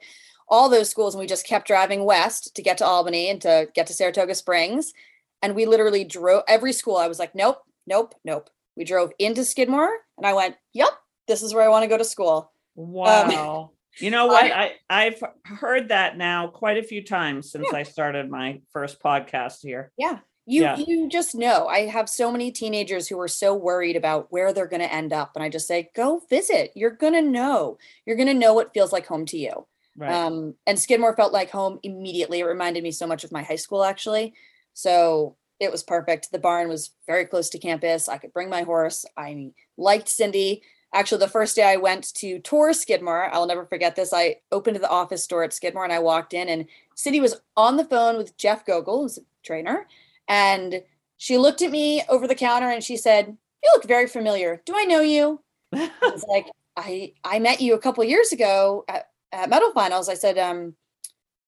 all 0.49 0.69
those 0.69 0.89
schools, 0.89 1.13
and 1.15 1.19
we 1.19 1.27
just 1.27 1.45
kept 1.47 1.67
driving 1.67 2.05
west 2.05 2.55
to 2.55 2.61
get 2.61 2.77
to 2.79 2.85
Albany 2.85 3.29
and 3.29 3.41
to 3.41 3.67
get 3.75 3.87
to 3.87 3.93
Saratoga 3.93 4.33
Springs. 4.35 4.93
And 5.41 5.55
we 5.55 5.65
literally 5.65 6.03
drove 6.03 6.43
every 6.47 6.73
school. 6.73 6.97
I 6.97 7.07
was 7.07 7.19
like, 7.19 7.35
nope, 7.35 7.61
nope, 7.85 8.15
nope. 8.25 8.49
We 8.75 8.83
drove 8.83 9.11
into 9.19 9.43
Skidmore, 9.43 9.89
and 10.17 10.25
I 10.25 10.33
went, 10.33 10.55
yep, 10.73 10.89
this 11.27 11.41
is 11.43 11.53
where 11.53 11.63
I 11.63 11.69
want 11.69 11.83
to 11.83 11.89
go 11.89 11.97
to 11.97 12.03
school. 12.05 12.51
Wow. 12.75 13.71
you 13.99 14.11
know 14.11 14.27
what? 14.27 14.45
Um, 14.45 14.51
I- 14.51 14.75
I, 14.89 15.05
I've 15.05 15.23
heard 15.43 15.89
that 15.89 16.17
now 16.17 16.47
quite 16.47 16.77
a 16.77 16.83
few 16.83 17.03
times 17.03 17.51
since 17.51 17.67
Yeah. 17.71 17.79
I 17.79 17.83
started 17.83 18.29
my 18.29 18.61
first 18.71 19.01
podcast 19.01 19.61
here. 19.61 19.91
Yeah. 19.97 20.19
You 20.45 20.61
Yeah. 20.61 20.77
you 20.77 21.09
just 21.09 21.35
know. 21.35 21.67
I 21.67 21.87
have 21.87 22.07
so 22.07 22.31
many 22.31 22.51
teenagers 22.51 23.07
who 23.07 23.19
are 23.19 23.27
so 23.27 23.53
worried 23.53 23.95
about 23.97 24.27
where 24.31 24.53
they're 24.53 24.67
going 24.67 24.81
to 24.81 24.93
end 24.93 25.11
up 25.11 25.31
and 25.35 25.43
I 25.43 25.49
just 25.49 25.67
say 25.67 25.89
go 25.93 26.21
visit. 26.29 26.71
You're 26.75 26.91
going 26.91 27.13
to 27.13 27.21
know. 27.21 27.77
You're 28.05 28.15
going 28.15 28.29
to 28.29 28.33
know 28.33 28.53
what 28.53 28.73
feels 28.73 28.93
like 28.93 29.07
home 29.07 29.25
to 29.25 29.37
you. 29.37 29.67
Right. 29.97 30.13
Um, 30.13 30.53
and 30.67 30.77
Skidmore 30.77 31.15
felt 31.15 31.33
like 31.33 31.49
home 31.49 31.79
immediately. 31.81 32.39
It 32.39 32.45
reminded 32.45 32.83
me 32.83 32.91
so 32.91 33.07
much 33.07 33.23
of 33.23 33.31
my 33.31 33.41
high 33.41 33.55
school, 33.55 33.83
actually. 33.83 34.33
So 34.73 35.35
it 35.59 35.71
was 35.71 35.81
perfect. 35.81 36.31
The 36.31 36.39
barn 36.39 36.69
was 36.69 36.91
very 37.07 37.25
close 37.25 37.49
to 37.49 37.59
campus. 37.59 38.07
I 38.07 38.17
could 38.17 38.31
bring 38.31 38.49
my 38.49 38.61
horse. 38.61 39.05
I 39.17 39.51
liked 39.75 40.07
Cindy. 40.07 40.61
Actually, 40.93 41.19
the 41.19 41.27
first 41.27 41.55
day 41.55 41.63
I 41.63 41.77
went 41.77 42.13
to 42.15 42.39
tour 42.39 42.73
Skidmore, 42.73 43.33
I'll 43.33 43.47
never 43.47 43.65
forget 43.65 43.95
this. 43.95 44.13
I 44.13 44.37
opened 44.51 44.77
the 44.77 44.89
office 44.89 45.25
door 45.27 45.43
at 45.43 45.51
Skidmore 45.51 45.83
and 45.83 45.91
I 45.91 45.99
walked 45.99 46.33
in, 46.33 46.47
and 46.47 46.65
Cindy 46.95 47.19
was 47.19 47.41
on 47.57 47.75
the 47.75 47.83
phone 47.83 48.17
with 48.17 48.37
Jeff 48.37 48.65
Gogol, 48.65 49.01
who's 49.01 49.17
a 49.17 49.21
trainer. 49.43 49.87
And 50.27 50.83
she 51.17 51.37
looked 51.37 51.61
at 51.61 51.71
me 51.71 52.03
over 52.07 52.27
the 52.27 52.35
counter 52.35 52.69
and 52.69 52.83
she 52.83 52.95
said, 52.95 53.35
You 53.63 53.71
look 53.73 53.85
very 53.85 54.07
familiar. 54.07 54.61
Do 54.65 54.73
I 54.77 54.85
know 54.85 55.01
you? 55.01 55.41
I 55.73 55.89
was 56.01 56.23
like, 56.29 56.47
I 56.77 57.13
I 57.23 57.39
met 57.39 57.59
you 57.59 57.73
a 57.73 57.79
couple 57.79 58.03
years 58.03 58.31
ago 58.31 58.85
at, 58.87 59.09
at 59.31 59.49
Medal 59.49 59.71
Finals. 59.71 60.09
I 60.09 60.13
said, 60.13 60.37
um, 60.37 60.75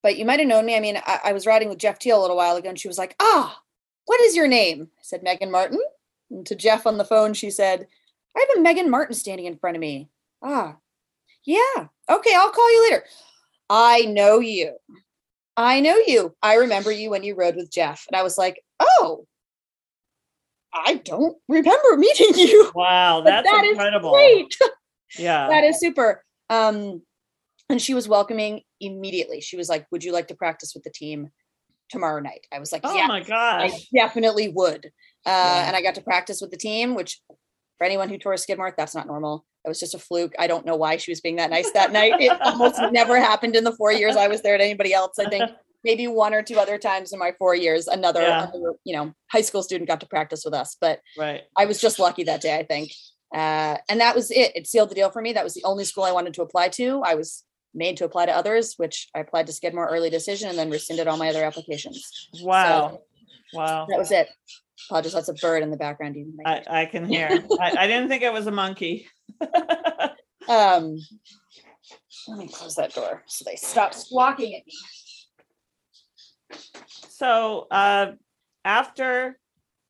but 0.02 0.18
you 0.18 0.26
might 0.26 0.40
have 0.40 0.48
known 0.48 0.66
me. 0.66 0.76
I 0.76 0.80
mean, 0.80 0.98
I, 1.06 1.20
I 1.26 1.34
was 1.34 1.46
riding 1.46 1.70
with 1.70 1.78
Geoff 1.78 2.00
Teall 2.00 2.20
a 2.20 2.22
little 2.22 2.38
while 2.38 2.56
ago, 2.56 2.70
and 2.70 2.80
she 2.80 2.88
was 2.88 2.98
like, 2.98 3.16
Ah, 3.20 3.62
what 4.06 4.22
is 4.22 4.36
your 4.36 4.48
name? 4.48 4.90
I 4.98 5.02
said, 5.02 5.24
Megan 5.24 5.52
Martin. 5.52 5.80
And 6.32 6.46
to 6.46 6.56
Jeff 6.56 6.88
on 6.88 6.98
the 6.98 7.06
phone, 7.06 7.34
she 7.34 7.50
said, 7.50 7.88
I 8.36 8.40
have 8.40 8.60
a 8.60 8.62
Megan 8.62 8.90
Martin 8.90 9.16
standing 9.16 9.46
in 9.46 9.58
front 9.58 9.78
of 9.78 9.82
me. 9.82 10.10
Ah, 10.42 10.78
yeah. 11.46 11.88
Okay, 12.10 12.34
I'll 12.36 12.52
call 12.52 12.72
you 12.72 12.90
later. 12.90 13.04
I 13.70 14.02
know 14.02 14.40
you. 14.40 14.76
I 15.58 15.80
know 15.80 15.98
you. 16.08 16.36
I 16.42 16.56
remember 16.56 16.92
you 16.92 17.10
when 17.10 17.24
you 17.24 17.36
rode 17.36 17.56
with 17.56 17.72
Jeff. 17.72 18.06
And 18.08 18.16
I 18.16 18.24
was 18.24 18.38
like, 18.38 18.64
oh, 18.80 19.28
I 20.74 20.96
don't 20.96 21.38
remember 21.48 21.98
meeting 21.98 22.34
you. 22.36 22.72
wow, 22.74 23.22
that's 23.22 23.48
that 23.48 23.64
is 23.66 23.72
incredible. 23.72 24.12
Great. 24.12 24.58
Yeah. 25.18 25.48
that 25.50 25.64
is 25.64 25.80
super. 25.80 26.24
Um, 26.50 27.02
and 27.70 27.82
she 27.82 27.94
was 27.94 28.08
welcoming 28.08 28.62
immediately. 28.80 29.42
She 29.42 29.58
was 29.58 29.70
like, 29.70 29.86
Would 29.92 30.04
you 30.04 30.12
like 30.12 30.28
to 30.28 30.36
practice 30.36 30.74
with 30.74 30.84
the 30.84 30.90
team 30.90 31.30
tomorrow 31.90 32.20
night? 32.20 32.46
I 32.54 32.60
was 32.60 32.72
like, 32.72 32.82
oh 32.84 32.96
Yeah, 32.96 33.08
my 33.08 33.24
I 33.30 33.72
definitely 33.96 34.50
would. 34.50 34.88
Uh, 35.26 35.30
Yeah. 35.30 35.68
And 35.68 35.76
I 35.76 35.82
got 35.82 35.96
to 35.96 36.02
practice 36.02 36.42
with 36.42 36.52
the 36.52 36.58
team, 36.58 36.96
which 36.96 37.22
for 37.78 37.86
anyone 37.86 38.10
who 38.10 38.18
tore 38.18 38.36
Skidmore, 38.38 38.74
that's 38.78 38.96
not 38.96 39.08
normal. 39.08 39.46
It 39.66 39.70
was 39.70 39.80
just 39.80 39.96
a 39.96 40.00
fluke. 40.00 40.34
I 40.40 40.48
don't 40.48 40.66
know 40.66 40.76
why 40.76 40.98
she 40.98 41.12
was 41.12 41.22
being 41.22 41.36
that 41.38 41.50
nice 41.50 41.72
that 41.72 41.92
night. 41.92 42.14
It 42.20 42.40
almost 42.42 42.80
never 42.92 43.20
happened 43.20 43.56
in 43.56 43.64
the 43.64 43.76
four 43.76 43.92
years 43.92 44.16
I 44.16 44.28
was 44.28 44.42
there 44.42 44.58
to 44.58 44.64
anybody 44.64 44.94
else. 44.94 45.20
I 45.20 45.30
think 45.30 45.50
maybe 45.84 46.08
one 46.08 46.34
or 46.34 46.42
two 46.42 46.60
other 46.60 46.78
times 46.78 47.14
in 47.14 47.20
my 47.20 47.34
four 47.38 47.56
years, 47.56 47.88
another, 47.88 48.22
Yeah. 48.22 48.44
other, 48.54 48.74
you 48.84 48.96
know, 48.96 49.14
high 49.32 49.42
school 49.42 49.64
student 49.64 49.88
got 49.88 50.02
to 50.02 50.08
practice 50.08 50.44
with 50.44 50.54
us. 50.54 50.76
But 50.80 51.00
Right. 51.18 51.42
I 51.58 51.66
was 51.66 51.80
just 51.80 52.00
lucky 52.00 52.24
that 52.26 52.42
day, 52.42 52.58
I 52.58 52.64
think. 52.64 52.92
Uh, 53.34 53.78
and 53.90 54.02
that 54.02 54.16
was 54.16 54.32
it. 54.32 54.54
It 54.56 54.68
sealed 54.68 54.90
the 54.90 54.96
deal 54.96 55.12
for 55.12 55.22
me. 55.22 55.34
That 55.34 55.44
was 55.44 55.54
the 55.54 55.64
only 55.64 55.86
school 55.86 56.04
I 56.04 56.12
wanted 56.12 56.34
to 56.34 56.42
apply 56.42 56.70
to. 56.70 57.02
I 57.06 57.16
was 57.16 57.44
made 57.74 57.98
to 57.98 58.06
apply 58.06 58.26
to 58.26 58.32
others, 58.36 58.76
which 58.78 59.10
I 59.16 59.20
applied 59.20 59.48
to 59.48 59.54
Skidmore 59.54 59.88
early 59.88 60.10
decision 60.10 60.50
and 60.50 60.58
then 60.58 60.70
rescinded 60.70 61.08
all 61.08 61.18
my 61.18 61.30
other 61.30 61.44
applications. 61.44 62.30
Wow. 62.42 63.02
Wow. 63.54 63.88
That 63.90 63.98
was 64.00 64.12
it. 64.12 64.30
Apologies, 64.90 65.14
that's 65.14 65.30
a 65.30 65.34
bird 65.34 65.62
in 65.64 65.72
the 65.72 65.78
background. 65.78 66.16
Might- 66.36 66.68
I, 66.70 66.82
I 66.82 66.86
can 66.86 67.06
hear. 67.06 67.28
I, 67.60 67.76
I 67.80 67.88
didn't 67.88 68.10
think 68.10 68.24
it 68.24 68.34
was 68.34 68.48
a 68.48 68.52
monkey. 68.52 69.08
um, 70.48 70.98
let 72.28 72.38
me 72.38 72.48
close 72.48 72.76
that 72.76 72.94
door 72.94 73.24
so 73.28 73.44
they 73.46 73.56
stop 73.56 73.94
squawking 73.94 74.56
at 74.56 74.64
me. 74.66 74.74
so 77.10 77.68
uh, 77.72 78.12
after 78.66 79.38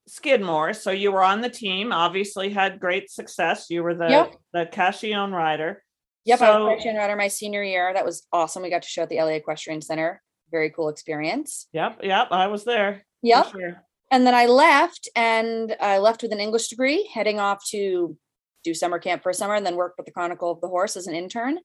Skidmore, 0.07 0.73
so 0.73 0.91
you 0.91 1.11
were 1.11 1.23
on 1.23 1.41
the 1.41 1.49
team, 1.49 1.91
obviously 1.91 2.49
had 2.49 2.79
great 2.79 3.11
success. 3.11 3.67
You 3.69 3.83
were 3.83 3.93
the 3.93 4.09
Yep. 4.09 4.35
the 4.53 4.65
Cacchione 4.65 5.31
rider. 5.31 5.83
Yep, 6.25 6.41
I 6.41 6.59
was 6.59 6.83
Cacchione 6.83 6.97
Rider 6.97 7.15
my 7.15 7.27
senior 7.27 7.63
year. 7.63 7.91
That 7.93 8.05
was 8.05 8.27
awesome. 8.31 8.63
We 8.63 8.69
got 8.69 8.83
to 8.83 8.87
show 8.87 9.03
at 9.03 9.09
the 9.09 9.17
LA 9.17 9.29
Equestrian 9.29 9.81
Center. 9.81 10.21
Very 10.51 10.69
cool 10.69 10.89
experience. 10.89 11.67
Yep, 11.73 11.99
yep, 12.03 12.27
I 12.31 12.47
was 12.47 12.65
there. 12.65 13.05
Yep. 13.21 13.51
sure. 13.51 13.83
and 14.11 14.25
then 14.25 14.33
I 14.33 14.45
left 14.45 15.09
and 15.15 15.75
I 15.79 15.97
left 15.99 16.21
with 16.21 16.31
an 16.31 16.39
English 16.39 16.69
degree, 16.69 17.09
heading 17.13 17.39
off 17.39 17.63
to 17.71 18.17
do 18.63 18.73
summer 18.73 18.99
camp 18.99 19.23
for 19.23 19.29
a 19.29 19.33
summer 19.33 19.55
and 19.55 19.65
then 19.65 19.75
work 19.75 19.93
with 19.97 20.05
the 20.05 20.11
Chronicle 20.11 20.51
of 20.51 20.61
the 20.61 20.67
Horse 20.67 20.97
as 20.97 21.07
an 21.07 21.15
intern. 21.15 21.59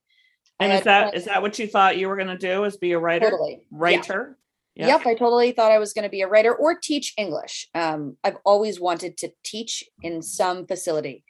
And 0.61 0.73
is 0.73 0.83
that 0.83 1.15
is 1.15 1.25
that 1.25 1.43
what 1.43 1.59
you 1.59 1.67
thought 1.67 1.99
you 1.99 2.09
were 2.09 2.17
going 2.17 2.29
to 2.29 2.39
do? 2.39 2.65
Is 2.65 2.77
be 2.77 2.93
a 2.93 2.99
writer? 2.99 3.31
totally 3.31 3.67
Writer. 3.71 4.39
Yeah. 4.75 4.89
Yep, 4.89 5.07
I 5.07 5.15
totally 5.15 5.53
thought 5.53 5.71
I 5.71 5.79
was 5.79 5.93
going 5.93 6.03
to 6.03 6.09
be 6.09 6.23
a 6.23 6.27
writer 6.27 6.53
or 6.53 6.77
teach 6.77 7.15
English. 7.17 7.69
Um, 7.77 8.17
I've 8.25 8.39
always 8.45 8.81
wanted 8.81 9.17
to 9.19 9.31
teach 9.45 9.85
in 10.03 10.21
some 10.21 10.67
facility. 10.67 11.25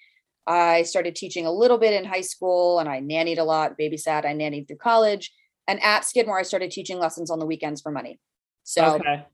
I 0.46 0.82
started 0.82 1.16
teaching 1.16 1.46
a 1.46 1.52
little 1.52 1.78
bit 1.78 1.94
in 1.94 2.04
high 2.04 2.20
school 2.20 2.78
and 2.78 2.88
I 2.88 3.00
nannied 3.00 3.38
a 3.38 3.44
lot, 3.44 3.78
babysat, 3.78 4.24
I 4.24 4.34
nannied 4.34 4.68
through 4.68 4.76
college. 4.76 5.32
And 5.66 5.82
at 5.82 6.04
Skidmore, 6.04 6.38
I 6.38 6.42
started 6.42 6.70
teaching 6.70 6.98
lessons 6.98 7.30
on 7.30 7.38
the 7.38 7.46
weekends 7.46 7.80
for 7.80 7.90
money. 7.90 8.18
So 8.64 8.96
okay. 8.96 9.24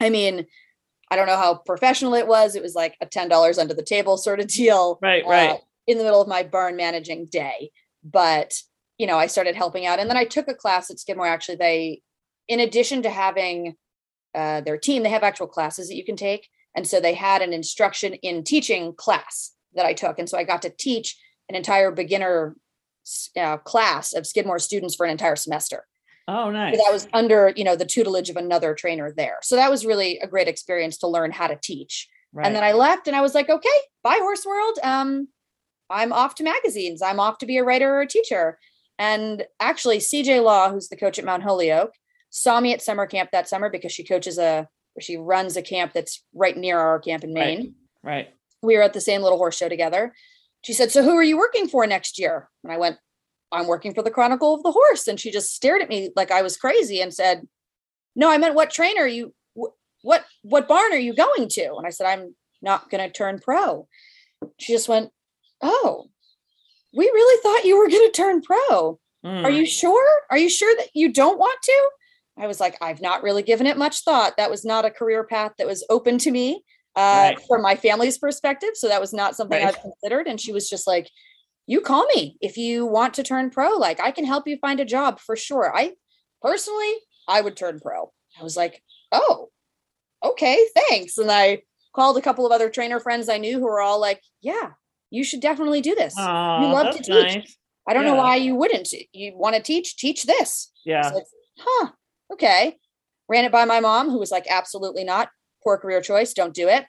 I 0.00 0.10
mean, 0.10 0.46
I 1.10 1.16
don't 1.16 1.26
know 1.26 1.36
how 1.36 1.56
professional 1.56 2.14
it 2.14 2.26
was. 2.26 2.56
It 2.56 2.62
was 2.62 2.74
like 2.74 2.96
a 3.00 3.06
$10 3.06 3.58
under 3.58 3.74
the 3.74 3.82
table 3.82 4.16
sort 4.16 4.40
of 4.40 4.46
deal. 4.46 4.98
Right, 5.02 5.24
uh, 5.24 5.28
right. 5.28 5.60
in 5.86 5.98
the 5.98 6.04
middle 6.04 6.22
of 6.22 6.28
my 6.28 6.42
barn 6.42 6.76
managing 6.76 7.26
day. 7.26 7.70
But, 8.02 8.54
you 8.98 9.06
know, 9.06 9.18
I 9.18 9.26
started 9.26 9.54
helping 9.54 9.86
out. 9.86 9.98
And 9.98 10.08
then 10.08 10.16
I 10.16 10.24
took 10.24 10.48
a 10.48 10.54
class 10.54 10.90
at 10.90 10.98
Skidmore. 10.98 11.26
Actually, 11.26 11.56
they, 11.56 12.02
in 12.48 12.60
addition 12.60 13.02
to 13.02 13.10
having 13.10 13.74
uh, 14.34 14.62
their 14.62 14.78
team, 14.78 15.02
they 15.02 15.10
have 15.10 15.22
actual 15.22 15.46
classes 15.46 15.88
that 15.88 15.96
you 15.96 16.04
can 16.04 16.16
take. 16.16 16.48
And 16.74 16.86
so 16.86 17.00
they 17.00 17.14
had 17.14 17.42
an 17.42 17.52
instruction 17.52 18.14
in 18.14 18.42
teaching 18.42 18.94
class 18.94 19.52
that 19.76 19.86
I 19.86 19.92
took. 19.92 20.18
And 20.18 20.28
so 20.28 20.36
I 20.38 20.44
got 20.44 20.62
to 20.62 20.70
teach 20.70 21.16
an 21.48 21.54
entire 21.54 21.90
beginner 21.90 22.56
uh, 23.40 23.56
class 23.58 24.12
of 24.12 24.26
Skidmore 24.26 24.58
students 24.58 24.94
for 24.96 25.06
an 25.06 25.12
entire 25.12 25.36
semester. 25.36 25.86
Oh, 26.28 26.46
So 26.46 26.50
nice. 26.50 26.76
that 26.76 26.92
was 26.92 27.06
under, 27.12 27.52
you 27.54 27.62
know, 27.62 27.76
the 27.76 27.84
tutelage 27.86 28.30
of 28.30 28.36
another 28.36 28.74
trainer 28.74 29.12
there. 29.16 29.36
So 29.42 29.54
that 29.54 29.70
was 29.70 29.86
really 29.86 30.18
a 30.18 30.26
great 30.26 30.48
experience 30.48 30.98
to 30.98 31.06
learn 31.06 31.30
how 31.30 31.46
to 31.46 31.56
teach. 31.62 32.08
right. 32.32 32.46
And 32.46 32.54
then 32.56 32.64
I 32.64 32.72
left 32.72 33.06
and 33.06 33.14
I 33.14 33.20
was 33.20 33.32
like, 33.34 33.48
okay, 33.48 33.68
bye 34.02 34.18
horse 34.20 34.44
world. 34.44 34.78
Um, 34.82 35.28
I'm 35.88 36.12
off 36.12 36.34
to 36.36 36.42
magazines. 36.42 37.00
I'm 37.00 37.20
off 37.20 37.38
to 37.38 37.46
be 37.46 37.58
a 37.58 37.64
writer 37.64 37.94
or 37.94 38.00
a 38.00 38.08
teacher. 38.08 38.58
And 38.98 39.44
actually, 39.60 39.98
CJ 39.98 40.42
Law, 40.42 40.72
who's 40.72 40.88
the 40.88 40.96
coach 40.96 41.16
at 41.20 41.24
Mount 41.24 41.44
Holyoke, 41.44 41.92
saw 42.30 42.58
me 42.60 42.72
at 42.72 42.82
summer 42.82 43.06
camp 43.06 43.30
that 43.30 43.48
summer 43.48 43.70
because 43.70 43.92
she 43.92 44.02
coaches 44.02 44.36
a 44.38 44.66
or 44.96 45.00
she 45.02 45.16
runs 45.16 45.56
a 45.56 45.62
camp 45.62 45.92
that's 45.92 46.24
right 46.34 46.56
near 46.56 46.78
our 46.80 46.98
camp 46.98 47.22
in 47.22 47.32
Right. 47.34 47.58
Maine. 47.58 47.74
right. 48.02 48.28
We 48.66 48.76
were 48.76 48.82
at 48.82 48.92
the 48.92 49.00
same 49.00 49.22
little 49.22 49.38
horse 49.38 49.56
show 49.56 49.68
together. 49.68 50.12
She 50.64 50.72
said, 50.72 50.90
So 50.90 51.02
who 51.02 51.16
are 51.16 51.22
you 51.22 51.38
working 51.38 51.68
for 51.68 51.86
next 51.86 52.18
year? 52.18 52.48
And 52.64 52.72
I 52.72 52.76
went, 52.76 52.96
I'm 53.52 53.66
working 53.68 53.94
for 53.94 54.02
the 54.02 54.10
Chronicle 54.10 54.54
of 54.54 54.62
the 54.64 54.72
Horse. 54.72 55.06
And 55.06 55.18
she 55.18 55.30
just 55.30 55.54
stared 55.54 55.80
at 55.80 55.88
me 55.88 56.10
like 56.16 56.30
I 56.30 56.42
was 56.42 56.56
crazy 56.56 57.00
and 57.00 57.14
said, 57.14 57.46
No, 58.16 58.30
I 58.30 58.38
meant 58.38 58.54
what 58.56 58.70
trainer 58.70 59.02
are 59.02 59.06
you 59.08 59.32
what 60.02 60.24
what 60.42 60.68
barn 60.68 60.92
are 60.92 60.98
you 60.98 61.14
going 61.14 61.48
to? 61.48 61.74
And 61.76 61.86
I 61.86 61.90
said, 61.90 62.06
I'm 62.06 62.34
not 62.60 62.90
gonna 62.90 63.10
turn 63.10 63.38
pro. 63.38 63.86
She 64.58 64.72
just 64.72 64.88
went, 64.88 65.10
Oh, 65.62 66.06
we 66.94 67.04
really 67.04 67.42
thought 67.42 67.64
you 67.64 67.78
were 67.78 67.88
gonna 67.88 68.10
turn 68.10 68.42
pro. 68.42 68.98
Are 69.24 69.50
Mm. 69.50 69.56
you 69.56 69.66
sure? 69.66 70.06
Are 70.30 70.38
you 70.38 70.48
sure 70.48 70.72
that 70.76 70.88
you 70.94 71.12
don't 71.12 71.38
want 71.38 71.58
to? 71.62 71.88
I 72.38 72.46
was 72.46 72.60
like, 72.60 72.76
I've 72.80 73.00
not 73.00 73.22
really 73.24 73.42
given 73.42 73.66
it 73.66 73.76
much 73.78 74.02
thought. 74.02 74.36
That 74.36 74.50
was 74.50 74.64
not 74.64 74.84
a 74.84 74.90
career 74.90 75.24
path 75.24 75.52
that 75.58 75.66
was 75.66 75.84
open 75.90 76.18
to 76.18 76.30
me 76.30 76.64
uh, 76.96 77.32
Right. 77.34 77.38
from 77.46 77.62
my 77.62 77.74
family's 77.76 78.18
perspective. 78.18 78.70
So 78.74 78.88
that 78.88 79.00
was 79.00 79.12
not 79.12 79.36
something 79.36 79.58
Right. 79.62 79.68
I've 79.68 79.80
considered. 79.82 80.26
And 80.26 80.40
she 80.40 80.52
was 80.52 80.68
just 80.68 80.86
like, 80.86 81.10
You 81.66 81.80
call 81.80 82.06
me 82.14 82.36
if 82.40 82.56
you 82.56 82.86
want 82.86 83.14
to 83.14 83.22
turn 83.22 83.50
pro. 83.50 83.70
Like, 83.76 84.00
I 84.00 84.10
can 84.10 84.24
help 84.24 84.46
you 84.48 84.56
find 84.58 84.80
a 84.80 84.84
job 84.84 85.20
for 85.20 85.36
sure. 85.36 85.72
I 85.76 85.92
personally, 86.42 86.94
I 87.28 87.40
would 87.40 87.56
turn 87.56 87.80
pro. 87.80 88.12
I 88.38 88.42
was 88.42 88.56
like, 88.56 88.82
Oh, 89.12 89.50
okay, 90.24 90.66
thanks. 90.88 91.18
And 91.18 91.30
I 91.30 91.62
called 91.94 92.16
a 92.18 92.22
couple 92.22 92.46
of 92.46 92.52
other 92.52 92.70
trainer 92.70 93.00
friends 93.00 93.28
I 93.28 93.38
knew 93.38 93.58
who 93.58 93.64
were 93.64 93.80
all 93.80 94.00
like, 94.00 94.22
Yeah, 94.40 94.70
you 95.10 95.22
should 95.24 95.40
definitely 95.40 95.80
do 95.80 95.94
this. 95.94 96.14
Aw, 96.16 96.72
love 96.72 96.94
to 96.96 97.02
teach. 97.02 97.08
nice. 97.08 97.56
I 97.88 97.92
don't 97.94 98.04
know 98.04 98.16
why 98.16 98.34
you 98.36 98.56
wouldn't. 98.56 98.88
You 99.12 99.36
want 99.36 99.54
to 99.54 99.62
teach, 99.62 99.96
teach 99.96 100.24
this. 100.24 100.72
Yeah. 100.84 101.08
Huh, 101.58 101.88
okay. 102.32 102.76
Ran 103.28 103.44
it 103.44 103.52
by 103.52 103.64
my 103.64 103.78
mom, 103.80 104.10
who 104.10 104.18
was 104.18 104.32
like, 104.32 104.46
absolutely 104.50 105.04
not. 105.04 105.28
Poor 105.66 105.78
career 105.78 106.00
choice. 106.00 106.32
Don't 106.32 106.54
do 106.54 106.68
it. 106.68 106.84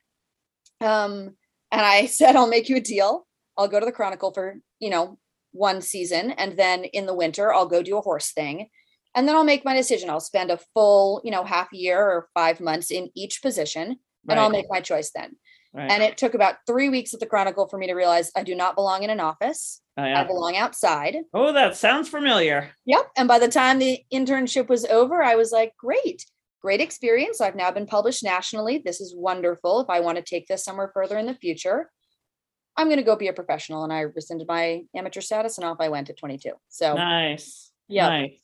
Um, 0.81 1.36
and 1.72 1.81
I 1.81 2.05
said, 2.19 2.36
I'll 2.36 2.48
make 2.48 2.69
you 2.69 2.75
a 2.75 2.81
deal. 2.81 3.25
I'll 3.57 3.67
go 3.67 3.79
to 3.79 3.86
the 3.86 3.91
Chronicle 3.91 4.31
for, 4.31 4.57
you 4.79 4.91
know, 4.91 5.17
one 5.51 5.81
season. 5.81 6.29
And 6.31 6.55
then 6.57 6.84
in 6.84 7.07
the 7.07 7.15
winter, 7.15 7.51
I'll 7.51 7.65
go 7.65 7.81
do 7.81 7.98
a 7.98 8.01
horse 8.01 8.31
thing. 8.31 8.69
And 9.15 9.27
then 9.27 9.36
I'll 9.36 9.43
make 9.43 9.65
my 9.65 9.74
decision. 9.75 10.12
I'll 10.12 10.19
spend 10.19 10.51
a 10.51 10.60
full, 10.75 11.22
you 11.24 11.31
know, 11.31 11.43
half 11.43 11.74
year 11.74 12.00
or 12.00 12.27
five 12.36 12.60
months 12.60 12.91
in 12.91 13.10
each 13.15 13.41
position. 13.41 13.98
And 14.29 14.39
I'll 14.39 14.51
make 14.51 14.67
my 14.69 14.81
choice 14.81 15.10
then. 15.15 15.38
right. 15.74 15.89
And 15.89 16.03
it 16.03 16.17
took 16.17 16.36
about 16.36 16.57
three 16.67 16.89
weeks 16.89 17.13
at 17.15 17.19
the 17.19 17.25
Chronicle 17.25 17.67
for 17.67 17.79
me 17.79 17.88
to 17.88 17.93
realize 17.93 18.29
I 18.36 18.43
do 18.43 18.53
not 18.53 18.75
belong 18.75 19.01
in 19.03 19.10
an 19.10 19.22
office. 19.22 19.81
Oh, 19.98 20.03
I 20.03 20.24
belong 20.25 20.55
outside. 20.55 21.15
oh, 21.34 21.51
that 21.53 21.75
sounds 21.77 22.10
familiar. 22.10 22.69
Yep. 22.86 23.10
And 23.17 23.27
by 23.27 23.39
the 23.39 23.48
time 23.48 23.79
the 23.79 24.01
internship 24.13 24.67
was 24.67 24.86
over, 24.86 25.24
I 25.24 25.36
was 25.36 25.51
like, 25.51 25.74
great, 25.79 26.25
great 26.67 26.81
experience. 26.81 27.39
I've 27.39 27.55
now 27.55 27.71
been 27.71 27.86
published 27.86 28.25
nationally. 28.25 28.81
This 28.83 29.00
is 29.00 29.15
wonderful. 29.15 29.79
If 29.79 29.89
I 29.89 30.01
want 30.01 30.17
to 30.17 30.21
take 30.21 30.47
this 30.47 30.65
somewhere 30.65 30.91
further 30.93 31.17
in 31.17 31.25
the 31.25 31.33
future, 31.33 31.89
I'm 32.75 32.88
going 32.88 32.97
to 32.97 33.03
go 33.03 33.15
be 33.15 33.29
a 33.29 33.33
professional. 33.33 33.86
And 33.86 33.93
I 33.93 34.01
rescinded 34.01 34.50
my 34.50 34.81
amateur 34.93 35.21
status 35.21 35.57
and 35.57 35.65
off 35.65 35.77
I 35.79 35.88
went 35.88 36.09
at 36.09 36.17
22. 36.17 36.51
So, 36.67 36.95
Nice. 36.95 37.71
Yeah. 37.88 38.09
Nice. 38.09 38.38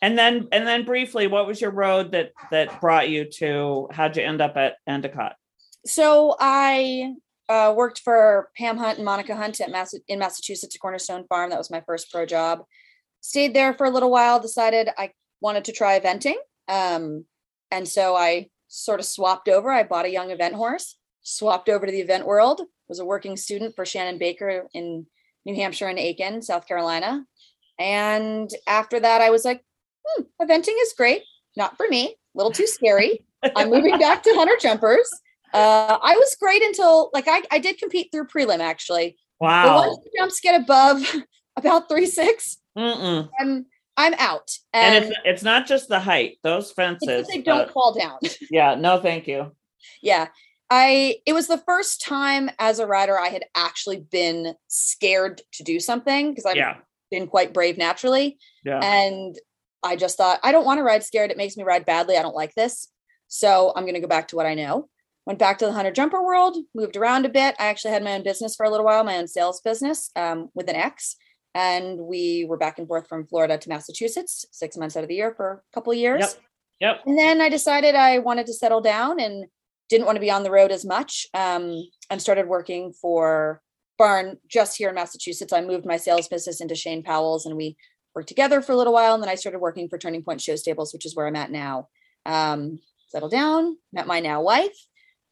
And 0.00 0.16
then 0.16 0.46
and 0.52 0.64
then 0.64 0.84
briefly, 0.84 1.26
what 1.26 1.48
was 1.48 1.60
your 1.60 1.72
road 1.72 2.12
that 2.12 2.30
that 2.52 2.80
brought 2.80 3.08
you 3.08 3.24
to 3.38 3.88
how'd 3.90 4.16
you 4.16 4.22
end 4.22 4.40
up 4.40 4.56
at 4.56 4.74
Endicott? 4.86 5.34
So 5.84 6.36
I 6.38 7.14
uh, 7.48 7.74
worked 7.76 8.02
for 8.04 8.48
Pam 8.56 8.76
Hunt 8.76 8.98
and 8.98 9.04
Monica 9.04 9.34
Hunt 9.34 9.60
at 9.60 9.72
Mass- 9.72 9.98
in 10.06 10.20
Massachusetts 10.20 10.76
at 10.76 10.80
Cornerstone 10.80 11.24
Farm. 11.28 11.50
That 11.50 11.58
was 11.58 11.70
my 11.72 11.82
first 11.84 12.12
pro 12.12 12.26
job. 12.26 12.60
Stayed 13.22 13.54
there 13.54 13.74
for 13.74 13.86
a 13.86 13.90
little 13.90 14.12
while. 14.12 14.38
Decided 14.38 14.88
I 14.96 15.10
wanted 15.40 15.64
to 15.64 15.72
try 15.72 15.98
eventing, 15.98 16.36
um, 16.68 17.24
and 17.70 17.86
so 17.88 18.16
I 18.16 18.48
sort 18.68 19.00
of 19.00 19.06
swapped 19.06 19.48
over. 19.48 19.70
I 19.70 19.82
bought 19.82 20.04
a 20.04 20.10
young 20.10 20.30
event 20.30 20.54
horse, 20.54 20.96
swapped 21.22 21.68
over 21.68 21.86
to 21.86 21.92
the 21.92 22.00
event 22.00 22.26
world. 22.26 22.62
Was 22.88 22.98
a 23.00 23.04
working 23.04 23.36
student 23.36 23.74
for 23.74 23.84
Shannon 23.84 24.18
Baker 24.18 24.66
in 24.72 25.06
New 25.44 25.56
Hampshire 25.56 25.88
and 25.88 25.98
Aiken, 25.98 26.40
South 26.42 26.66
Carolina. 26.68 27.24
And 27.80 28.48
after 28.66 29.00
that, 29.00 29.20
I 29.20 29.30
was 29.30 29.44
like, 29.44 29.64
hmm, 30.06 30.22
eventing 30.40 30.74
is 30.82 30.94
great. 30.96 31.22
Not 31.56 31.76
for 31.76 31.86
me. 31.88 32.14
A 32.34 32.38
little 32.38 32.52
too 32.52 32.66
scary. 32.66 33.24
I'm 33.56 33.70
moving 33.70 33.98
back 33.98 34.22
to 34.22 34.30
hunter 34.34 34.56
jumpers. 34.60 35.08
Uh, 35.52 35.98
I 36.02 36.14
was 36.16 36.36
great 36.40 36.62
until 36.62 37.10
like 37.12 37.26
I, 37.28 37.42
I 37.50 37.58
did 37.58 37.78
compete 37.78 38.10
through 38.12 38.26
prelim 38.26 38.60
actually. 38.60 39.16
But 39.40 39.46
Wow. 39.48 39.76
once 39.88 39.98
the 40.04 40.10
jumps 40.16 40.40
get 40.40 40.60
above 40.60 41.02
about 41.56 41.88
three 41.88 42.06
six, 42.06 42.58
Mm-mm. 42.76 43.28
I'm 43.40 43.66
I'm 43.96 44.14
out. 44.14 44.50
And 44.72 44.94
And, 44.96 45.04
it's 45.06 45.16
it's 45.24 45.42
not 45.42 45.66
just 45.66 45.88
the 45.88 46.00
height; 46.00 46.38
those 46.42 46.72
fences. 46.72 47.26
they 47.28 47.40
don't 47.42 47.70
fall 47.70 47.94
down. 47.94 48.18
yeah. 48.50 48.74
No, 48.74 49.00
thank 49.00 49.26
you. 49.26 49.52
yeah. 50.02 50.28
I 50.68 51.16
it 51.24 51.32
was 51.32 51.46
the 51.46 51.58
first 51.58 52.02
time 52.02 52.50
as 52.58 52.78
a 52.80 52.86
rider 52.86 53.18
I 53.18 53.28
had 53.28 53.44
actually 53.54 53.98
been 54.00 54.54
scared 54.66 55.40
to 55.52 55.62
do 55.62 55.78
something 55.78 56.30
because 56.30 56.44
I've 56.44 56.56
Yeah. 56.56 56.78
been 57.10 57.28
quite 57.28 57.54
brave 57.54 57.78
naturally. 57.78 58.36
Yeah. 58.64 58.80
And 58.82 59.38
I 59.84 59.94
just 59.94 60.16
thought, 60.16 60.40
I 60.42 60.50
don't 60.50 60.64
want 60.64 60.78
to 60.78 60.82
ride 60.82 61.04
scared. 61.04 61.30
It 61.30 61.36
makes 61.36 61.56
me 61.56 61.62
ride 61.62 61.86
badly. 61.86 62.16
I 62.16 62.22
don't 62.22 62.34
like 62.34 62.54
this. 62.54 62.88
So 63.28 63.72
I'm 63.76 63.84
going 63.84 63.94
to 63.94 64.00
go 64.00 64.08
back 64.08 64.26
to 64.28 64.36
what 64.36 64.46
I 64.46 64.54
know. 64.54 64.88
Went 65.24 65.38
back 65.38 65.58
to 65.58 65.66
the 65.66 65.72
hunter 65.72 65.92
jumper 65.92 66.22
world, 66.24 66.56
moved 66.74 66.96
around 66.96 67.26
a 67.26 67.28
bit. 67.28 67.54
I 67.60 67.66
actually 67.66 67.92
had 67.92 68.02
my 68.02 68.14
own 68.14 68.22
business 68.24 68.56
for 68.56 68.66
a 68.66 68.70
little 68.70 68.86
while, 68.86 69.04
my 69.04 69.16
own 69.18 69.28
sales 69.28 69.60
business 69.60 70.10
um, 70.16 70.48
with 70.54 70.68
an 70.68 70.74
X. 70.76 71.16
And 71.56 71.98
we 72.00 72.44
were 72.46 72.58
back 72.58 72.78
and 72.78 72.86
forth 72.86 73.08
from 73.08 73.26
Florida 73.26 73.56
to 73.56 73.68
Massachusetts 73.70 74.44
six 74.52 74.76
months 74.76 74.94
out 74.94 75.04
of 75.04 75.08
the 75.08 75.14
year 75.14 75.32
for 75.34 75.64
a 75.72 75.74
couple 75.74 75.90
of 75.90 75.98
years. 75.98 76.20
Yep. 76.20 76.34
Yep. 76.80 77.02
And 77.06 77.18
then 77.18 77.40
I 77.40 77.48
decided 77.48 77.94
I 77.94 78.18
wanted 78.18 78.44
to 78.48 78.52
settle 78.52 78.82
down 78.82 79.18
and 79.18 79.46
didn't 79.88 80.04
want 80.04 80.16
to 80.16 80.20
be 80.20 80.30
on 80.30 80.42
the 80.42 80.50
road 80.50 80.70
as 80.70 80.84
much 80.84 81.26
um, 81.32 81.82
and 82.10 82.20
started 82.20 82.46
working 82.46 82.92
for 82.92 83.62
Barn 83.96 84.36
just 84.46 84.76
here 84.76 84.90
in 84.90 84.94
Massachusetts. 84.94 85.54
I 85.54 85.62
moved 85.62 85.86
my 85.86 85.96
sales 85.96 86.28
business 86.28 86.60
into 86.60 86.74
Shane 86.74 87.02
Powell's 87.02 87.46
and 87.46 87.56
we 87.56 87.78
worked 88.14 88.28
together 88.28 88.60
for 88.60 88.72
a 88.72 88.76
little 88.76 88.92
while. 88.92 89.14
And 89.14 89.22
then 89.22 89.30
I 89.30 89.34
started 89.34 89.60
working 89.60 89.88
for 89.88 89.96
Turning 89.96 90.22
Point 90.22 90.42
Show 90.42 90.56
Stables, 90.56 90.92
which 90.92 91.06
is 91.06 91.16
where 91.16 91.26
I'm 91.26 91.36
at 91.36 91.50
now. 91.50 91.88
Um, 92.26 92.80
settled 93.08 93.32
down, 93.32 93.78
met 93.94 94.06
my 94.06 94.20
now 94.20 94.42
wife. 94.42 94.76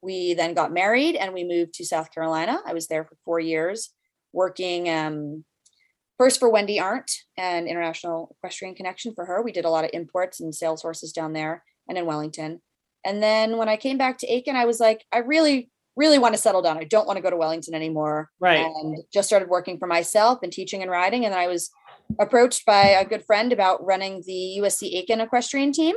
We 0.00 0.32
then 0.32 0.54
got 0.54 0.72
married 0.72 1.16
and 1.16 1.34
we 1.34 1.44
moved 1.44 1.74
to 1.74 1.84
South 1.84 2.10
Carolina. 2.14 2.62
I 2.64 2.72
was 2.72 2.86
there 2.86 3.04
for 3.04 3.18
four 3.26 3.40
years 3.40 3.90
working 4.32 4.88
um, 4.88 5.44
first 6.18 6.38
for 6.38 6.48
Wendy 6.48 6.78
Arndt 6.80 7.10
and 7.36 7.66
International 7.66 8.34
Equestrian 8.38 8.74
Connection 8.74 9.14
for 9.14 9.24
her. 9.24 9.42
We 9.42 9.52
did 9.52 9.64
a 9.64 9.70
lot 9.70 9.84
of 9.84 9.90
imports 9.92 10.40
and 10.40 10.54
sales 10.54 10.82
horses 10.82 11.12
down 11.12 11.32
there 11.32 11.64
and 11.88 11.98
in 11.98 12.06
Wellington. 12.06 12.60
And 13.04 13.22
then 13.22 13.56
when 13.56 13.68
I 13.68 13.76
came 13.76 13.98
back 13.98 14.18
to 14.18 14.26
Aiken, 14.26 14.56
I 14.56 14.64
was 14.64 14.80
like, 14.80 15.04
I 15.12 15.18
really, 15.18 15.70
really 15.96 16.18
want 16.18 16.34
to 16.34 16.40
settle 16.40 16.62
down. 16.62 16.78
I 16.78 16.84
don't 16.84 17.06
want 17.06 17.18
to 17.18 17.22
go 17.22 17.30
to 17.30 17.36
Wellington 17.36 17.74
anymore. 17.74 18.30
Right. 18.40 18.64
And 18.64 18.98
just 19.12 19.28
started 19.28 19.48
working 19.48 19.78
for 19.78 19.86
myself 19.86 20.38
and 20.42 20.52
teaching 20.52 20.82
and 20.82 20.90
riding. 20.90 21.24
And 21.24 21.34
then 21.34 21.40
I 21.40 21.48
was 21.48 21.70
approached 22.18 22.64
by 22.64 22.82
a 22.82 23.04
good 23.04 23.24
friend 23.24 23.52
about 23.52 23.84
running 23.84 24.22
the 24.26 24.58
USC 24.60 24.94
Aiken 24.94 25.20
equestrian 25.20 25.72
team 25.72 25.96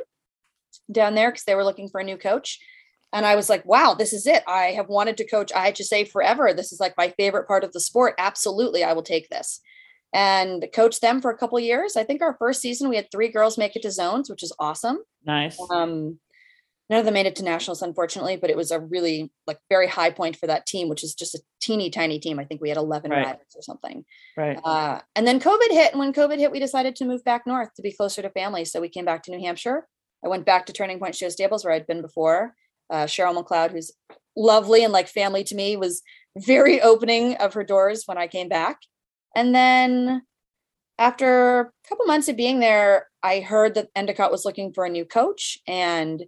down 0.91 1.15
there 1.15 1.31
because 1.31 1.43
they 1.43 1.55
were 1.55 1.63
looking 1.63 1.89
for 1.89 2.01
a 2.01 2.03
new 2.03 2.17
coach. 2.17 2.59
And 3.13 3.25
I 3.25 3.35
was 3.35 3.49
like, 3.49 3.65
wow, 3.65 3.95
this 3.97 4.11
is 4.11 4.27
it. 4.27 4.43
I 4.47 4.67
have 4.71 4.89
wanted 4.89 5.17
to 5.17 5.27
coach 5.27 5.51
IHSA 5.53 6.09
forever. 6.11 6.53
This 6.53 6.73
is 6.73 6.79
like 6.79 6.93
my 6.97 7.13
favorite 7.17 7.47
part 7.47 7.63
of 7.63 7.71
the 7.71 7.79
sport. 7.79 8.15
Absolutely, 8.17 8.83
I 8.83 8.93
will 8.93 9.03
take 9.03 9.29
this. 9.29 9.61
And 10.13 10.65
coached 10.73 11.01
them 11.01 11.21
for 11.21 11.29
a 11.31 11.37
couple 11.37 11.59
years. 11.59 11.95
I 11.97 12.03
think 12.03 12.21
our 12.21 12.35
first 12.39 12.61
season 12.61 12.89
we 12.89 12.95
had 12.95 13.11
three 13.11 13.27
girls 13.29 13.57
make 13.57 13.75
it 13.75 13.81
to 13.83 13.91
zones, 13.91 14.29
which 14.29 14.41
is 14.41 14.53
awesome. 14.57 14.99
Nice. 15.25 15.59
Um, 15.69 16.19
none 16.89 16.99
of 16.99 17.05
them 17.05 17.13
made 17.13 17.25
it 17.25 17.35
to 17.35 17.43
nationals, 17.43 17.81
unfortunately, 17.81 18.37
but 18.37 18.49
it 18.49 18.55
was 18.55 18.71
a 18.71 18.79
really 18.79 19.29
like 19.45 19.59
very 19.69 19.87
high 19.87 20.09
point 20.09 20.37
for 20.37 20.47
that 20.47 20.65
team, 20.65 20.87
which 20.87 21.03
is 21.03 21.13
just 21.13 21.35
a 21.35 21.39
teeny 21.59 21.89
tiny 21.89 22.19
team. 22.19 22.39
I 22.39 22.45
think 22.45 22.61
we 22.61 22.69
had 22.69 22.77
11 22.77 23.11
Right. 23.11 23.25
riders 23.25 23.53
or 23.55 23.61
something. 23.61 24.05
Right. 24.37 24.57
Uh, 24.63 25.01
and 25.15 25.27
then 25.27 25.41
COVID 25.41 25.71
hit. 25.71 25.91
And 25.91 25.99
when 25.99 26.13
COVID 26.13 26.37
hit, 26.39 26.51
we 26.51 26.59
decided 26.59 26.95
to 26.95 27.05
move 27.05 27.23
back 27.25 27.45
north 27.45 27.73
to 27.75 27.81
be 27.81 27.91
closer 27.91 28.21
to 28.21 28.29
family. 28.29 28.63
So 28.63 28.79
we 28.79 28.89
came 28.89 29.05
back 29.05 29.23
to 29.23 29.31
New 29.31 29.45
Hampshire. 29.45 29.87
I 30.23 30.29
went 30.29 30.45
back 30.45 30.65
to 30.67 30.73
Turning 30.73 30.99
Point 30.99 31.15
Show 31.15 31.29
Stables 31.29 31.65
where 31.65 31.73
I'd 31.73 31.85
been 31.85 32.01
before. 32.01 32.55
Uh, 32.89 33.03
Cheryl 33.03 33.35
McLeod, 33.35 33.71
who's 33.71 33.91
lovely 34.37 34.83
and 34.85 34.93
like 34.93 35.09
family 35.09 35.43
to 35.43 35.55
me, 35.55 35.75
was 35.75 36.01
very 36.37 36.81
opening 36.91 37.35
of 37.35 37.53
her 37.55 37.65
doors 37.65 38.03
when 38.05 38.17
I 38.17 38.27
came 38.27 38.47
back. 38.47 38.77
And 39.35 39.53
then 39.53 40.23
after 40.99 41.59
a 41.59 41.71
couple 41.87 42.05
months 42.05 42.27
of 42.27 42.35
being 42.35 42.59
there, 42.59 43.07
I 43.21 43.39
heard 43.39 43.75
that 43.75 43.89
Endicott 43.95 44.31
was 44.31 44.45
looking 44.45 44.73
for 44.73 44.85
a 44.85 44.89
new 44.89 45.05
coach. 45.05 45.59
And 45.67 46.23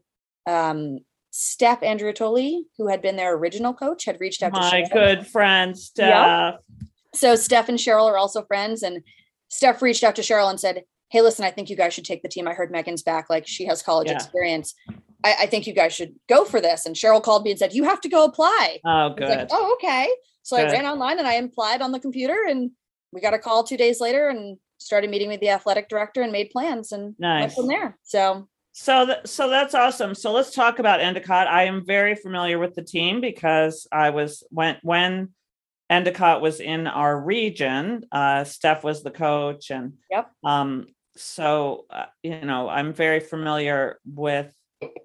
um, 0.47 0.99
Steph 1.31 1.81
Andriotoli, 1.81 2.61
who 2.77 2.87
had 2.87 3.01
been 3.01 3.15
their 3.15 3.35
original 3.35 3.73
coach, 3.73 4.05
had 4.05 4.19
reached 4.19 4.43
out 4.43 4.53
to 4.53 4.59
My 4.59 4.87
good 4.91 5.27
friend 5.27 5.77
Steph. 5.77 6.55
So 7.15 7.35
Steph 7.35 7.69
and 7.69 7.79
Cheryl 7.79 8.05
are 8.05 8.17
also 8.17 8.43
friends, 8.43 8.83
and 8.83 9.01
Steph 9.49 9.81
reached 9.81 10.03
out 10.03 10.15
to 10.17 10.21
Cheryl 10.21 10.49
and 10.49 10.59
said, 10.59 10.83
"Hey, 11.09 11.21
listen, 11.21 11.43
I 11.43 11.49
think 11.51 11.69
you 11.69 11.75
guys 11.75 11.93
should 11.93 12.05
take 12.05 12.21
the 12.21 12.29
team. 12.29 12.47
I 12.47 12.53
heard 12.53 12.71
Megan's 12.71 13.01
back; 13.01 13.29
like 13.29 13.47
she 13.47 13.65
has 13.65 13.81
college 13.81 14.07
Yeah. 14.07 14.13
experience. 14.13 14.75
I, 15.23 15.35
I 15.41 15.45
think 15.47 15.65
you 15.65 15.73
guys 15.73 15.93
should 15.93 16.13
go 16.27 16.45
for 16.45 16.61
this." 16.61 16.85
And 16.85 16.95
Cheryl 16.95 17.21
called 17.23 17.43
me 17.43 17.51
and 17.51 17.59
said, 17.59 17.73
"You 17.73 17.83
have 17.85 17.99
to 18.01 18.09
go 18.09 18.25
apply." 18.25 18.79
Oh, 18.85 19.13
good. 19.15 19.27
like, 19.27 19.47
"Oh, 19.51 19.73
okay." 19.75 20.07
So 20.43 20.55
Good. 20.57 20.67
I 20.69 20.71
ran 20.71 20.85
online 20.85 21.17
and 21.19 21.27
I 21.27 21.33
applied 21.33 21.81
on 21.81 21.91
the 21.91 21.99
computer, 21.99 22.45
and 22.47 22.71
we 23.11 23.21
got 23.21 23.33
a 23.33 23.39
call 23.39 23.63
two 23.63 23.77
days 23.77 23.99
later 23.99 24.29
and 24.29 24.57
started 24.77 25.09
meeting 25.09 25.29
with 25.29 25.41
the 25.41 25.49
athletic 25.49 25.89
director 25.89 26.21
and 26.21 26.31
made 26.31 26.49
plans 26.51 26.91
and 26.91 27.03
went 27.03 27.17
Nice. 27.19 27.55
from 27.55 27.67
there. 27.67 27.97
So 28.03 28.47
So, 28.71 29.05
th- 29.05 29.25
so 29.25 29.49
that's 29.49 29.73
awesome. 29.75 30.15
So 30.15 30.31
let's 30.31 30.53
talk 30.53 30.79
about 30.79 31.01
Endicott. 31.01 31.47
I 31.47 31.63
am 31.63 31.85
very 31.85 32.15
familiar 32.15 32.59
with 32.59 32.75
the 32.75 32.83
team 32.83 33.19
because 33.19 33.87
I 33.91 34.11
was 34.11 34.43
when 34.51 34.77
when 34.83 35.29
Endicott 35.89 36.41
was 36.41 36.59
in 36.59 36.87
our 36.87 37.19
region. 37.19 38.05
Uh, 38.11 38.43
Steph 38.43 38.83
was 38.83 39.01
the 39.03 39.11
coach, 39.11 39.71
and 39.71 39.93
Yep. 40.11 40.31
Um, 40.43 40.87
so 41.17 41.85
uh, 41.89 42.05
you 42.23 42.39
know, 42.41 42.69
I'm 42.69 42.93
very 42.93 43.19
familiar 43.19 43.99
with 44.05 44.53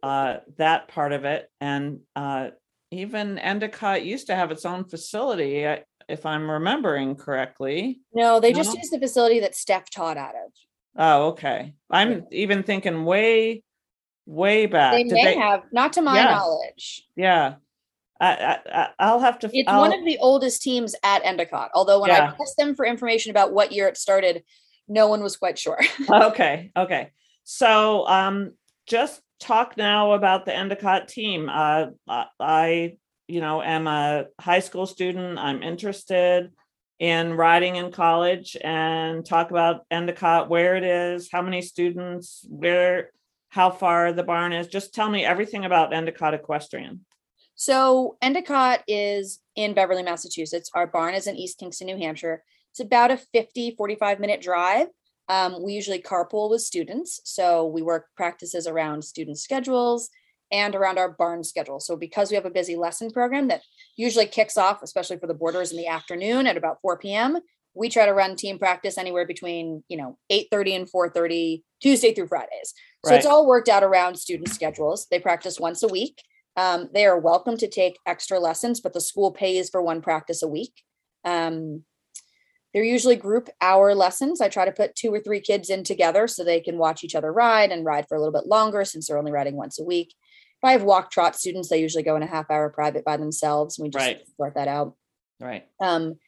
uh, 0.03 0.37
that 0.59 0.89
part 0.89 1.13
of 1.13 1.25
it, 1.25 1.49
and 1.61 2.01
uh, 2.15 2.51
even 2.93 3.39
Endicott 3.39 4.05
used 4.05 4.29
to 4.29 4.37
have 4.37 4.53
its 4.53 4.65
own 4.65 4.85
facility, 4.85 5.65
uh, 5.67 5.79
if 6.09 6.27
I'm 6.27 6.51
remembering 6.51 7.17
correctly. 7.17 8.01
no, 8.13 8.41
they 8.41 8.53
just 8.53 8.71
No? 8.75 8.77
used 8.79 8.93
the 8.93 8.99
facility 9.01 9.41
that 9.41 9.55
Steph 9.55 9.91
taught 9.91 10.17
out 10.17 10.35
of. 10.35 10.51
Oh, 10.97 11.27
okay. 11.31 11.75
I'm 11.91 12.27
even 12.31 12.63
thinking 12.63 13.05
way, 13.05 13.63
way 14.27 14.67
back. 14.67 14.93
They 14.95 15.05
Did 15.05 15.13
may 15.15 15.35
have, 15.37 15.63
not 15.73 15.93
to 15.95 16.03
my 16.03 16.17
Yeah. 16.17 16.31
knowledge. 16.31 17.05
Yeah. 17.17 17.55
I, 18.21 18.35
I, 18.35 18.59
I- 18.83 18.91
I'll 19.01 19.19
have 19.21 19.39
to. 19.41 19.51
It's 19.53 19.69
I'll- 19.69 19.81
one 19.81 19.93
of 19.93 20.05
the 20.05 20.19
oldest 20.19 20.63
teams 20.63 20.95
at 21.03 21.25
Endicott. 21.25 21.71
Although 21.75 22.01
when 22.01 22.11
Yeah. 22.11 22.33
I 22.39 22.43
asked 22.43 22.57
them 22.57 22.75
for 22.77 22.87
information 22.87 23.31
about 23.31 23.53
what 23.53 23.73
year 23.73 23.89
it 23.89 23.97
started, 23.97 24.45
no 24.87 25.09
one 25.09 25.23
was 25.23 25.37
quite 25.37 25.59
sure. 25.59 25.81
okay. 26.11 26.71
Okay. 26.77 27.11
So, 27.43 28.07
um, 28.07 28.53
just 28.87 29.21
talk 29.41 29.77
now 29.77 30.13
about 30.13 30.47
the 30.47 30.55
Endicott 30.55 31.09
team. 31.09 31.49
Uh, 31.49 31.87
I- 32.09 32.27
I, 32.39 32.97
you 33.27 33.41
know, 33.41 33.63
am 33.63 33.87
a 33.87 34.27
high 34.41 34.61
school 34.61 34.87
student. 34.87 35.39
I'm 35.39 35.63
interested 35.63 36.51
in 36.99 37.35
riding 37.35 37.77
in 37.77 37.91
college 37.91 38.57
and 38.63 39.25
talk 39.25 39.51
about 39.51 39.85
Endicott, 39.91 40.49
where 40.49 40.77
it 40.77 40.85
is, 40.85 41.29
how 41.31 41.43
many 41.43 41.61
students, 41.61 42.47
where, 42.49 43.11
how 43.49 43.71
far 43.71 44.13
the 44.13 44.23
barn 44.23 44.53
is. 44.53 44.69
Just 44.69 44.95
tell 44.95 45.11
me 45.11 45.25
everything 45.25 45.65
about 45.65 45.93
Endicott 45.93 46.35
Equestrian. 46.35 47.05
So 47.57 48.17
Endicott 48.21 48.83
is 48.89 49.41
in 49.57 49.75
Beverly, 49.75 50.03
Massachusetts. 50.03 50.71
Our 50.75 50.87
barn 50.87 51.15
is 51.15 51.27
in 51.27 51.37
East 51.37 51.59
Kingston, 51.59 51.87
New 51.87 51.97
Hampshire. 51.97 52.43
It's 52.73 52.81
about 52.81 53.11
a 53.11 53.17
50, 53.17 53.77
45 53.77 54.21
minute 54.21 54.41
drive. 54.41 54.89
Um, 55.29 55.63
we 55.63 55.73
usually 55.73 56.03
carpool 56.03 56.51
with 56.51 56.61
students. 56.61 57.21
So 57.25 57.67
we 57.67 57.81
work 57.81 58.07
practices 58.17 58.67
around 58.67 59.03
student 59.03 59.39
schedules 59.39 60.11
and 60.55 60.77
around 60.77 60.99
our 60.99 61.11
barn 61.11 61.43
schedule. 61.43 61.81
So 61.81 61.97
because 61.97 62.31
we 62.31 62.37
have 62.37 62.47
a 62.47 62.51
busy 62.51 62.77
lesson 62.77 63.11
program 63.11 63.49
that 63.49 63.63
usually 63.97 64.27
kicks 64.27 64.57
off, 64.57 64.85
especially 64.85 65.19
for 65.19 65.27
the 65.27 65.35
boarders 65.35 65.73
in 65.73 65.77
the 65.77 65.89
afternoon 65.89 66.47
at 66.47 66.57
about 66.57 66.79
4 66.81 66.97
p.m., 66.99 67.39
we 67.75 67.89
try 67.89 68.07
to 68.07 68.15
run 68.15 68.37
team 68.37 68.57
practice 68.57 68.97
anywhere 68.97 69.27
between, 69.27 69.83
you 69.89 69.97
know, 69.97 70.17
8:30 70.31 70.77
and 70.77 70.89
4:30 70.89 71.65
Tuesday 71.83 72.15
through 72.15 72.29
Fridays. 72.29 72.73
So 73.05 73.15
it's 73.15 73.27
all 73.27 73.49
worked 73.49 73.69
out 73.69 73.83
around 73.83 74.17
student 74.17 74.49
schedules. 74.49 75.09
They 75.11 75.19
practice 75.19 75.59
once 75.59 75.83
a 75.83 75.89
week. 75.89 76.23
Um, 76.57 76.89
they 76.95 77.05
are 77.05 77.19
welcome 77.19 77.57
to 77.57 77.69
take 77.69 77.99
extra 78.07 78.39
lessons, 78.39 78.81
but 78.81 78.93
the 78.93 79.01
school 79.01 79.33
pays 79.33 79.71
for 79.71 79.83
one 79.83 80.01
practice 80.01 80.41
a 80.41 80.49
week. 80.49 80.73
Um, 81.25 81.83
they're 82.73 82.85
usually 82.85 83.17
group 83.17 83.49
hour 83.61 83.93
lessons. 83.95 84.41
I 84.41 84.49
try 84.49 84.65
to 84.65 84.73
put 84.73 84.95
two 84.95 85.13
or 85.13 85.19
three 85.19 85.41
kids 85.41 85.69
in 85.69 85.83
together 85.83 86.29
so 86.29 86.45
they 86.45 86.61
can 86.61 86.79
watch 86.79 87.03
each 87.03 87.17
other 87.17 87.33
ride 87.33 87.73
and 87.73 87.85
ride 87.85 88.07
for 88.09 88.17
a 88.17 88.21
little 88.21 88.33
bit 88.33 88.47
longer 88.47 88.85
since 88.85 89.09
they're 89.09 89.19
only 89.19 89.33
riding 89.33 89.57
once 89.57 89.81
a 89.81 89.85
week. 89.85 90.15
I 90.65 90.73
have 90.73 90.83
walk 90.83 91.11
trot 91.11 91.37
students, 91.37 91.69
they 91.69 91.81
usually 91.81 92.03
go 92.03 92.17
in 92.17 92.23
a 92.23 92.27
half 92.27 92.51
hour 92.51 92.69
private 92.71 93.05
by 93.05 93.17
themselves. 93.17 93.79
And 93.79 93.85
we 93.85 93.91
just 93.91 94.05
Right. 94.05 94.23
sort 94.37 94.55
that 94.55 94.69
out. 94.69 94.95
Right. 95.41 95.67
Um, 95.81 96.19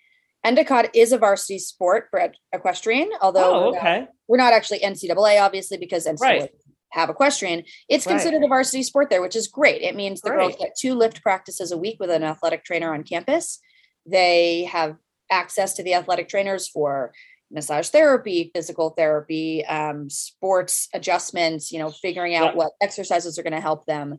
Endicott 0.45 0.95
is 0.95 1.13
a 1.13 1.19
varsity 1.19 1.59
sport 1.59 2.09
for 2.11 2.33
equestrian, 2.53 3.11
although 3.21 3.55
Oh, 3.55 3.67
we're, 3.67 3.73
not, 3.73 3.81
okay. 3.81 4.07
we're 4.29 4.37
not 4.37 4.53
actually 4.53 4.79
NCAA, 4.81 5.41
obviously, 5.41 5.77
because 5.77 6.07
NCAA 6.07 6.41
Right. 6.41 6.55
have 6.93 7.11
equestrian. 7.11 7.65
It's 7.89 8.07
Right. 8.07 8.13
considered 8.13 8.45
a 8.45 8.49
varsity 8.49 8.83
sport 8.85 9.11
there, 9.11 9.23
which 9.23 9.35
is 9.35 9.49
great. 9.49 9.83
It 9.83 9.97
means 9.97 10.21
the 10.21 10.31
girls 10.31 10.55
get 10.57 10.77
two 10.79 10.95
lift 10.95 11.23
practices 11.23 11.73
a 11.73 11.77
week 11.79 11.97
with 11.99 12.11
an 12.11 12.23
athletic 12.23 12.65
trainer 12.65 12.95
on 12.95 13.03
campus. 13.03 13.59
They 14.05 14.65
have 14.65 14.97
access 15.31 15.75
to 15.75 15.83
the 15.83 15.95
athletic 15.95 16.29
trainers 16.29 16.69
for 16.69 17.13
massage 17.51 17.89
therapy, 17.89 18.51
physical 18.55 18.91
therapy, 18.91 19.65
um, 19.67 20.11
sports 20.11 20.89
adjustments, 20.93 21.73
you 21.73 21.79
know, 21.79 21.91
figuring 21.91 22.35
out 22.35 22.57
what 22.57 22.73
exercises 22.81 23.39
are 23.39 23.43
going 23.43 23.53
to 23.53 23.61
help 23.61 23.87
them. 23.87 24.19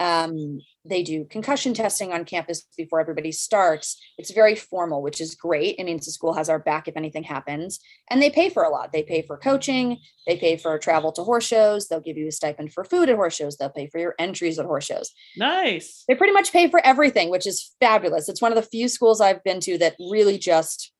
Um, 0.00 0.60
they 0.84 1.02
do 1.02 1.24
concussion 1.24 1.72
testing 1.72 2.12
on 2.12 2.24
campus 2.24 2.66
before 2.76 3.00
everybody 3.00 3.32
starts. 3.32 3.98
It's 4.18 4.32
very 4.32 4.54
formal, 4.54 5.02
which 5.02 5.20
is 5.20 5.34
great. 5.34 5.76
It 5.78 5.84
means 5.84 6.04
the 6.04 6.12
school 6.12 6.34
has 6.34 6.48
our 6.48 6.58
back 6.58 6.88
if 6.88 6.96
anything 6.96 7.22
happens. 7.22 7.80
And 8.10 8.20
they 8.20 8.28
pay 8.28 8.50
for 8.50 8.64
a 8.64 8.68
lot. 8.68 8.92
They 8.92 9.02
pay 9.02 9.22
for 9.22 9.38
coaching, 9.38 9.98
they 10.26 10.36
pay 10.36 10.56
for 10.56 10.76
travel 10.78 11.12
to 11.12 11.22
horse 11.22 11.46
shows, 11.46 11.88
they'll 11.88 12.00
give 12.00 12.18
you 12.18 12.28
a 12.28 12.32
stipend 12.32 12.72
for 12.72 12.84
food 12.84 13.08
at 13.08 13.16
horse 13.16 13.34
shows, 13.34 13.56
they'll 13.56 13.70
pay 13.70 13.86
for 13.86 13.98
your 13.98 14.14
entries 14.18 14.58
at 14.58 14.66
horse 14.66 14.84
shows. 14.84 15.10
Nice. 15.36 16.04
They 16.06 16.14
pretty 16.14 16.34
much 16.34 16.52
pay 16.52 16.68
for 16.68 16.84
everything, 16.84 17.30
which 17.30 17.46
is 17.46 17.74
fabulous. 17.80 18.28
It's 18.28 18.42
one 18.42 18.52
of 18.52 18.56
the 18.56 18.68
few 18.68 18.88
schools 18.88 19.20
I've 19.20 19.42
been 19.44 19.60
to 19.60 19.78
that 19.78 19.96
really 19.98 20.38
just 20.38 20.92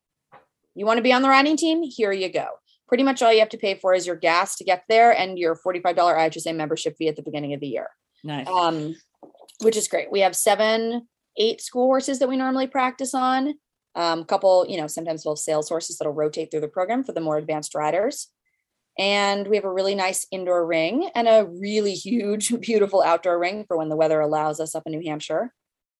you 0.74 0.86
want 0.86 0.98
to 0.98 1.02
be 1.02 1.12
on 1.12 1.22
the 1.22 1.28
riding 1.28 1.56
team, 1.56 1.82
here 1.82 2.12
you 2.12 2.28
go. 2.28 2.46
Pretty 2.88 3.02
much 3.04 3.22
all 3.22 3.32
you 3.32 3.38
have 3.40 3.48
to 3.50 3.58
pay 3.58 3.74
for 3.74 3.94
is 3.94 4.06
your 4.06 4.16
gas 4.16 4.56
to 4.56 4.64
get 4.64 4.84
there 4.88 5.10
and 5.12 5.38
your 5.38 5.56
$45 5.56 5.82
IHSA 5.96 6.54
membership 6.54 6.96
fee 6.98 7.08
at 7.08 7.16
the 7.16 7.22
beginning 7.22 7.54
of 7.54 7.60
the 7.60 7.66
year 7.66 7.88
Nice. 8.22 8.46
um, 8.46 8.94
which 9.62 9.76
is 9.76 9.88
great. 9.88 10.10
We 10.12 10.20
have 10.20 10.36
seven, 10.36 11.08
eight 11.38 11.60
school 11.60 11.86
horses 11.86 12.18
that 12.18 12.28
we 12.28 12.36
normally 12.36 12.66
practice 12.66 13.14
on. 13.14 13.54
Um, 13.96 14.20
a 14.20 14.24
couple, 14.24 14.66
you 14.68 14.76
know, 14.76 14.86
sometimes 14.86 15.24
we'll 15.24 15.34
have 15.34 15.40
sales 15.40 15.68
horses 15.68 15.96
that'll 15.98 16.12
rotate 16.12 16.50
through 16.50 16.60
the 16.60 16.68
program 16.68 17.04
for 17.04 17.12
the 17.12 17.20
more 17.20 17.36
advanced 17.38 17.74
riders. 17.74 18.28
And 18.98 19.48
we 19.48 19.56
have 19.56 19.64
a 19.64 19.72
really 19.72 19.94
nice 19.94 20.26
indoor 20.30 20.64
ring 20.66 21.10
and 21.14 21.26
a 21.26 21.46
really 21.46 21.94
huge, 21.94 22.52
beautiful 22.60 23.02
outdoor 23.02 23.38
ring 23.38 23.64
for 23.66 23.76
when 23.76 23.88
the 23.88 23.96
weather 23.96 24.20
allows 24.20 24.60
us 24.60 24.74
up 24.74 24.82
in 24.86 24.92
New 24.92 25.08
Hampshire. 25.08 25.52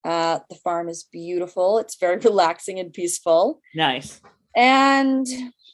Uh, 0.04 0.40
the 0.50 0.56
farm 0.56 0.88
is 0.88 1.04
beautiful. 1.10 1.78
It's 1.78 1.96
very 1.96 2.18
relaxing 2.24 2.78
and 2.78 2.92
peaceful. 2.92 3.60
nice. 3.74 4.20
And 4.56 5.26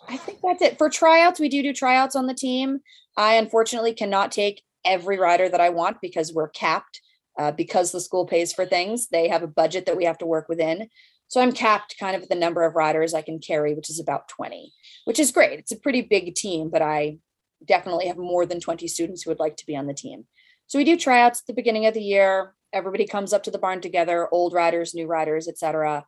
I 0.09 0.17
think 0.17 0.41
that's 0.43 0.63
it. 0.63 0.79
For 0.79 0.89
tryouts, 0.89 1.41
we 1.41 1.49
do 1.49 1.63
do 1.63 1.73
tryouts 1.73 2.17
on 2.17 2.27
the 2.27 2.35
team. 2.35 2.81
I 3.17 3.35
unfortunately 3.35 3.93
cannot 3.93 4.33
take 4.33 4.63
every 4.85 5.19
rider 5.19 5.49
that 5.49 5.61
I 5.61 5.69
want 5.69 5.99
because 6.01 6.33
we're 6.33 6.49
capped. 6.49 7.01
Uh, 7.39 7.53
because 7.53 7.91
the 7.91 8.01
school 8.01 8.27
pays 8.27 8.53
for 8.53 8.67
things, 8.67 9.09
they 9.09 9.29
have 9.29 9.43
a 9.43 9.47
budget 9.47 9.87
that 9.87 9.97
we 9.97 10.05
have 10.05 10.19
to 10.19 10.27
work 10.27 10.47
within. 10.49 10.89
So 11.29 11.41
I'm 11.41 11.53
capped 11.53 11.97
kind 11.99 12.17
of 12.17 12.23
at 12.23 12.29
the 12.29 12.35
number 12.35 12.65
of 12.65 12.75
riders 12.75 13.15
I 13.15 13.23
can 13.23 13.39
carry, 13.39 13.73
which 13.73 13.89
is 13.89 14.01
about 14.01 14.29
20, 14.29 14.73
which 15.05 15.21
is 15.21 15.31
great. 15.31 15.59
It's 15.59 15.71
a 15.71 15.79
pretty 15.79 16.03
big 16.03 16.35
team, 16.35 16.69
but 16.71 16.83
I 16.83 17.19
definitely 17.65 18.09
have 18.09 18.19
more 18.19 18.45
than 18.45 18.61
20 18.61 18.89
students 18.89 19.23
who 19.23 19.31
would 19.31 19.39
like 19.39 19.57
to 19.59 19.67
be 19.67 19.77
on 19.77 19.87
the 19.87 19.95
team. 19.95 20.25
So 20.67 20.79
we 20.79 20.85
do 20.85 20.97
tryouts 20.97 21.41
at 21.41 21.47
the 21.47 21.55
beginning 21.55 21.87
of 21.87 21.95
the 21.95 22.03
year. 22.03 22.55
Everybody 22.73 23.07
comes 23.07 23.33
up 23.33 23.45
to 23.45 23.51
the 23.51 23.59
barn 23.59 23.81
together, 23.81 24.29
old 24.33 24.53
riders, 24.53 24.93
new 24.93 25.07
riders, 25.07 25.49
etc. 25.49 26.05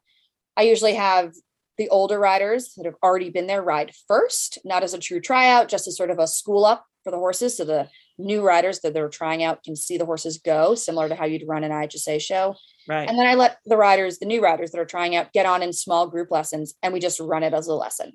I 0.56 0.62
usually 0.62 0.94
have 0.94 1.32
the 1.78 1.88
older 1.88 2.18
riders 2.18 2.74
that 2.76 2.86
have 2.86 2.96
already 3.02 3.30
been 3.30 3.46
there 3.46 3.62
ride 3.62 3.92
first, 4.06 4.58
not 4.64 4.82
as 4.82 4.94
a 4.94 4.98
true 4.98 5.20
tryout, 5.20 5.68
just 5.68 5.88
as 5.88 5.96
sort 5.96 6.10
of 6.10 6.18
a 6.18 6.26
school 6.26 6.64
up 6.64 6.86
for 7.02 7.10
the 7.10 7.18
horses. 7.18 7.56
So 7.56 7.64
the 7.64 7.88
new 8.18 8.42
riders 8.42 8.80
that 8.80 8.94
they're 8.94 9.08
trying 9.08 9.42
out 9.42 9.62
can 9.62 9.74
see 9.74 9.96
the 9.96 10.04
horses 10.04 10.38
go, 10.38 10.74
similar 10.74 11.08
to 11.08 11.14
how 11.14 11.24
you'd 11.24 11.48
run 11.48 11.64
an 11.64 11.72
IHSA 11.72 12.20
show. 12.20 12.56
Right. 12.88 13.08
And 13.08 13.18
then 13.18 13.26
I 13.26 13.34
let 13.34 13.58
the 13.64 13.76
riders, 13.76 14.18
the 14.18 14.26
new 14.26 14.42
riders 14.42 14.70
that 14.70 14.80
are 14.80 14.86
trying 14.86 15.16
out, 15.16 15.32
get 15.32 15.46
on 15.46 15.62
in 15.62 15.72
small 15.72 16.06
group 16.06 16.30
lessons 16.30 16.74
and 16.82 16.92
we 16.92 17.00
just 17.00 17.20
run 17.20 17.42
it 17.42 17.54
as 17.54 17.66
a 17.66 17.74
lesson. 17.74 18.12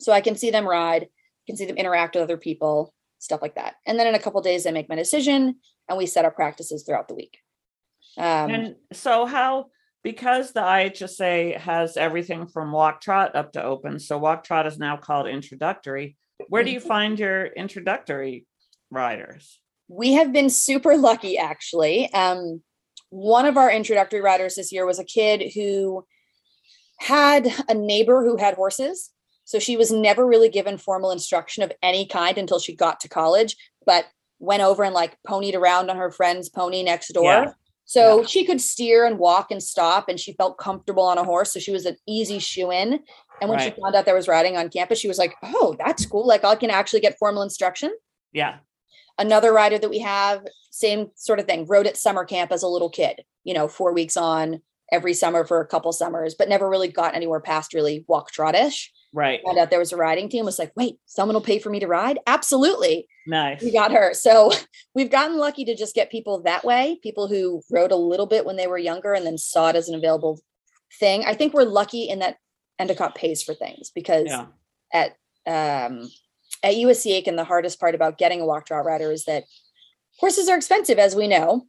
So 0.00 0.12
I 0.12 0.20
can 0.20 0.36
see 0.36 0.50
them 0.50 0.66
ride, 0.66 1.08
can 1.46 1.56
see 1.56 1.66
them 1.66 1.76
interact 1.76 2.14
with 2.14 2.22
other 2.22 2.36
people, 2.36 2.94
stuff 3.18 3.42
like 3.42 3.54
that. 3.56 3.74
And 3.86 3.98
then 3.98 4.06
in 4.06 4.14
a 4.14 4.18
couple 4.18 4.40
days, 4.40 4.66
I 4.66 4.70
make 4.70 4.88
my 4.88 4.96
decision 4.96 5.56
and 5.88 5.98
we 5.98 6.06
set 6.06 6.24
up 6.24 6.36
practices 6.36 6.84
throughout 6.84 7.08
the 7.08 7.14
week. 7.14 7.38
Um, 8.16 8.50
and 8.50 8.76
so 8.92 9.26
how 9.26 9.66
because 10.02 10.52
the 10.52 10.60
IHSA 10.60 11.58
has 11.58 11.96
everything 11.96 12.46
from 12.46 12.72
walk 12.72 13.00
trot 13.00 13.34
up 13.36 13.52
to 13.52 13.62
open, 13.62 13.98
so 13.98 14.18
walk 14.18 14.44
trot 14.44 14.66
is 14.66 14.78
now 14.78 14.96
called 14.96 15.26
introductory. 15.28 16.16
Where 16.48 16.64
do 16.64 16.70
you 16.70 16.80
Mhm. 16.80 16.86
find 16.86 17.18
your 17.18 17.46
introductory 17.46 18.46
riders? 18.90 19.58
we 19.88 20.12
have 20.12 20.32
been 20.32 20.48
super 20.48 20.96
lucky 20.96 21.36
actually 21.36 22.10
um, 22.14 22.62
one 23.10 23.44
of 23.44 23.58
our 23.58 23.70
introductory 23.70 24.22
riders 24.22 24.54
this 24.54 24.72
year 24.72 24.86
was 24.86 24.98
a 24.98 25.04
kid 25.04 25.52
who 25.54 26.02
had 26.98 27.46
a 27.68 27.74
neighbor 27.74 28.22
who 28.24 28.36
had 28.38 28.54
horses 28.54 29.10
so 29.44 29.58
she 29.58 29.76
was 29.76 29.90
never 29.90 30.24
really 30.26 30.48
given 30.48 30.78
formal 30.78 31.10
instruction 31.10 31.62
of 31.62 31.72
any 31.82 32.06
kind 32.06 32.38
until 32.38 32.58
she 32.58 32.74
got 32.74 33.00
to 33.00 33.08
college 33.08 33.56
but 33.84 34.06
went 34.38 34.62
over 34.62 34.82
and 34.82 34.94
like 34.94 35.16
ponied 35.28 35.54
around 35.56 35.90
on 35.90 35.96
her 35.98 36.10
friend's 36.10 36.48
pony 36.48 36.82
next 36.82 37.08
door 37.12 37.24
Yeah. 37.24 37.52
So 37.84 38.20
Yeah. 38.20 38.26
she 38.26 38.44
could 38.44 38.60
steer 38.60 39.04
and 39.04 39.18
walk 39.18 39.50
and 39.50 39.62
stop 39.62 40.08
and 40.08 40.18
she 40.18 40.32
felt 40.34 40.56
comfortable 40.58 41.02
on 41.02 41.18
a 41.18 41.24
horse 41.24 41.52
so 41.52 41.58
she 41.60 41.72
was 41.72 41.84
an 41.86 41.96
easy 42.06 42.38
shoo 42.38 42.70
in 42.70 43.00
and 43.40 43.50
when 43.50 43.58
Right. 43.58 43.74
she 43.74 43.80
found 43.80 43.94
out 43.94 44.04
there 44.04 44.14
was 44.14 44.28
riding 44.28 44.56
on 44.56 44.68
campus 44.70 44.98
she 45.00 45.08
was 45.08 45.18
like 45.18 45.34
oh 45.42 45.74
that's 45.78 46.06
cool 46.06 46.26
like 46.26 46.44
i 46.44 46.54
can 46.54 46.70
actually 46.70 47.00
get 47.00 47.18
formal 47.18 47.42
instruction 47.42 47.90
Yeah. 48.32 48.58
another 49.18 49.52
rider 49.52 49.78
that 49.78 49.90
we 49.90 49.98
have 49.98 50.44
same 50.70 51.10
sort 51.16 51.40
of 51.40 51.46
thing 51.46 51.66
rode 51.66 51.86
at 51.86 51.96
summer 51.96 52.24
camp 52.24 52.52
as 52.52 52.62
a 52.62 52.68
little 52.68 52.88
kid 52.90 53.24
you 53.44 53.52
know 53.52 53.68
four 53.68 53.92
weeks 53.92 54.16
on 54.16 54.62
every 54.92 55.12
summer 55.14 55.44
for 55.44 55.60
a 55.60 55.66
couple 55.66 55.92
summers 55.92 56.34
but 56.34 56.48
never 56.48 56.68
really 56.68 56.88
got 56.88 57.14
anywhere 57.16 57.40
past 57.40 57.74
really 57.74 58.04
walk 58.08 58.30
trottish 58.32 58.88
Right. 59.12 59.40
found 59.44 59.58
out 59.58 59.70
there 59.70 59.78
was 59.78 59.92
a 59.92 59.96
riding 59.96 60.28
team 60.28 60.44
was 60.44 60.58
like 60.58 60.72
wait 60.76 60.96
someone 61.06 61.34
will 61.34 61.42
pay 61.42 61.58
for 61.58 61.68
me 61.70 61.80
to 61.80 61.86
ride 61.86 62.18
absolutely 62.26 63.06
Nice. 63.26 63.62
we 63.62 63.70
got 63.72 63.92
her 63.92 64.14
so 64.14 64.50
we've 64.94 65.10
gotten 65.10 65.36
lucky 65.38 65.64
to 65.66 65.74
just 65.76 65.94
get 65.94 66.10
people 66.10 66.42
that 66.42 66.64
way 66.64 66.98
people 67.02 67.28
who 67.28 67.62
rode 67.70 67.92
a 67.92 67.96
little 67.96 68.26
bit 68.26 68.46
when 68.46 68.56
they 68.56 68.66
were 68.66 68.78
younger 68.78 69.12
and 69.12 69.26
then 69.26 69.36
saw 69.38 69.68
it 69.68 69.76
as 69.76 69.88
an 69.88 69.94
available 69.94 70.40
thing 70.98 71.24
i 71.26 71.34
think 71.34 71.52
we're 71.52 71.64
lucky 71.64 72.04
in 72.08 72.18
that 72.20 72.36
endicott 72.78 73.14
pays 73.14 73.42
for 73.42 73.54
things 73.54 73.90
because 73.94 74.26
Yeah. 74.28 74.46
at 74.92 75.16
um, 75.46 76.08
at 76.62 76.74
USC 76.74 77.10
Aiken, 77.12 77.34
the 77.34 77.42
hardest 77.42 77.80
part 77.80 77.96
about 77.96 78.16
getting 78.18 78.40
a 78.40 78.46
walk 78.46 78.66
trot 78.66 78.84
rider 78.84 79.10
is 79.10 79.24
that 79.24 79.42
horses 80.18 80.48
are 80.48 80.56
expensive, 80.56 80.96
as 80.98 81.16
we 81.16 81.26
know. 81.26 81.66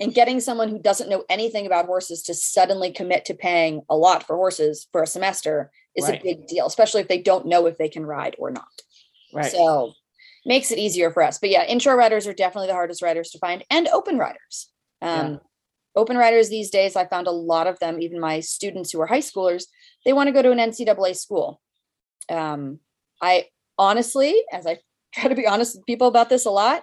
And 0.00 0.14
getting 0.14 0.38
someone 0.38 0.68
who 0.68 0.78
doesn't 0.78 1.08
know 1.08 1.24
anything 1.28 1.66
about 1.66 1.86
horses 1.86 2.22
to 2.24 2.34
suddenly 2.34 2.92
commit 2.92 3.24
to 3.24 3.34
paying 3.34 3.82
a 3.88 3.96
lot 3.96 4.24
for 4.24 4.36
horses 4.36 4.86
for 4.92 5.02
a 5.02 5.06
semester 5.08 5.72
is 5.96 6.04
Right. 6.08 6.20
a 6.20 6.22
big 6.22 6.46
deal, 6.46 6.66
especially 6.66 7.00
if 7.02 7.08
they 7.08 7.22
don't 7.22 7.46
know 7.46 7.66
if 7.66 7.78
they 7.78 7.88
can 7.88 8.04
ride 8.06 8.36
or 8.38 8.50
not. 8.50 8.82
Right. 9.32 9.50
So 9.50 9.94
makes 10.46 10.70
it 10.70 10.78
easier 10.78 11.10
for 11.10 11.22
us. 11.22 11.38
But 11.38 11.50
yeah, 11.50 11.64
intro 11.64 11.94
riders 11.94 12.26
are 12.26 12.34
definitely 12.34 12.68
the 12.68 12.74
hardest 12.74 13.02
riders 13.02 13.30
to 13.30 13.38
find 13.38 13.64
and 13.70 13.88
open 13.88 14.18
riders. 14.18 14.70
Um, 15.00 15.32
Yeah. 15.32 15.38
Open 15.96 16.16
riders 16.16 16.48
these 16.48 16.70
days, 16.70 16.96
I 16.96 17.06
found 17.06 17.28
a 17.28 17.30
lot 17.30 17.68
of 17.68 17.78
them, 17.78 18.02
even 18.02 18.18
my 18.18 18.40
students 18.40 18.90
who 18.90 19.00
are 19.00 19.06
high 19.06 19.20
schoolers, 19.20 19.66
they 20.04 20.12
want 20.12 20.26
to 20.26 20.32
go 20.32 20.42
to 20.42 20.50
an 20.50 20.58
NCAA 20.58 21.14
school. 21.14 21.60
Um, 22.28 22.80
I 23.22 23.46
honestly, 23.78 24.42
as 24.52 24.66
I 24.66 24.80
try 25.14 25.28
to 25.28 25.36
be 25.36 25.46
honest 25.46 25.76
with 25.76 25.86
people 25.86 26.08
about 26.08 26.28
this 26.30 26.46
a 26.46 26.50
lot, 26.50 26.82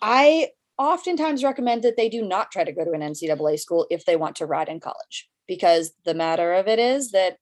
I 0.00 0.48
oftentimes 0.78 1.44
recommend 1.44 1.82
that 1.82 1.98
they 1.98 2.08
do 2.08 2.22
not 2.22 2.50
try 2.50 2.64
to 2.64 2.72
go 2.72 2.82
to 2.82 2.92
an 2.92 3.02
NCAA 3.02 3.60
school 3.60 3.86
if 3.90 4.06
they 4.06 4.16
want 4.16 4.36
to 4.36 4.46
ride 4.46 4.70
in 4.70 4.80
college, 4.80 5.28
because 5.46 5.92
the 6.06 6.14
matter 6.14 6.54
of 6.54 6.66
it 6.66 6.78
is 6.78 7.10
that 7.10 7.36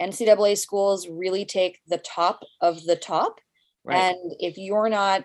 NCAA 0.00 0.58
schools 0.58 1.08
really 1.08 1.44
take 1.44 1.80
the 1.86 1.98
top 1.98 2.42
of 2.60 2.84
the 2.84 2.96
top. 2.96 3.38
right. 3.84 3.96
And 3.96 4.32
if 4.38 4.58
you're 4.58 4.88
not 4.88 5.24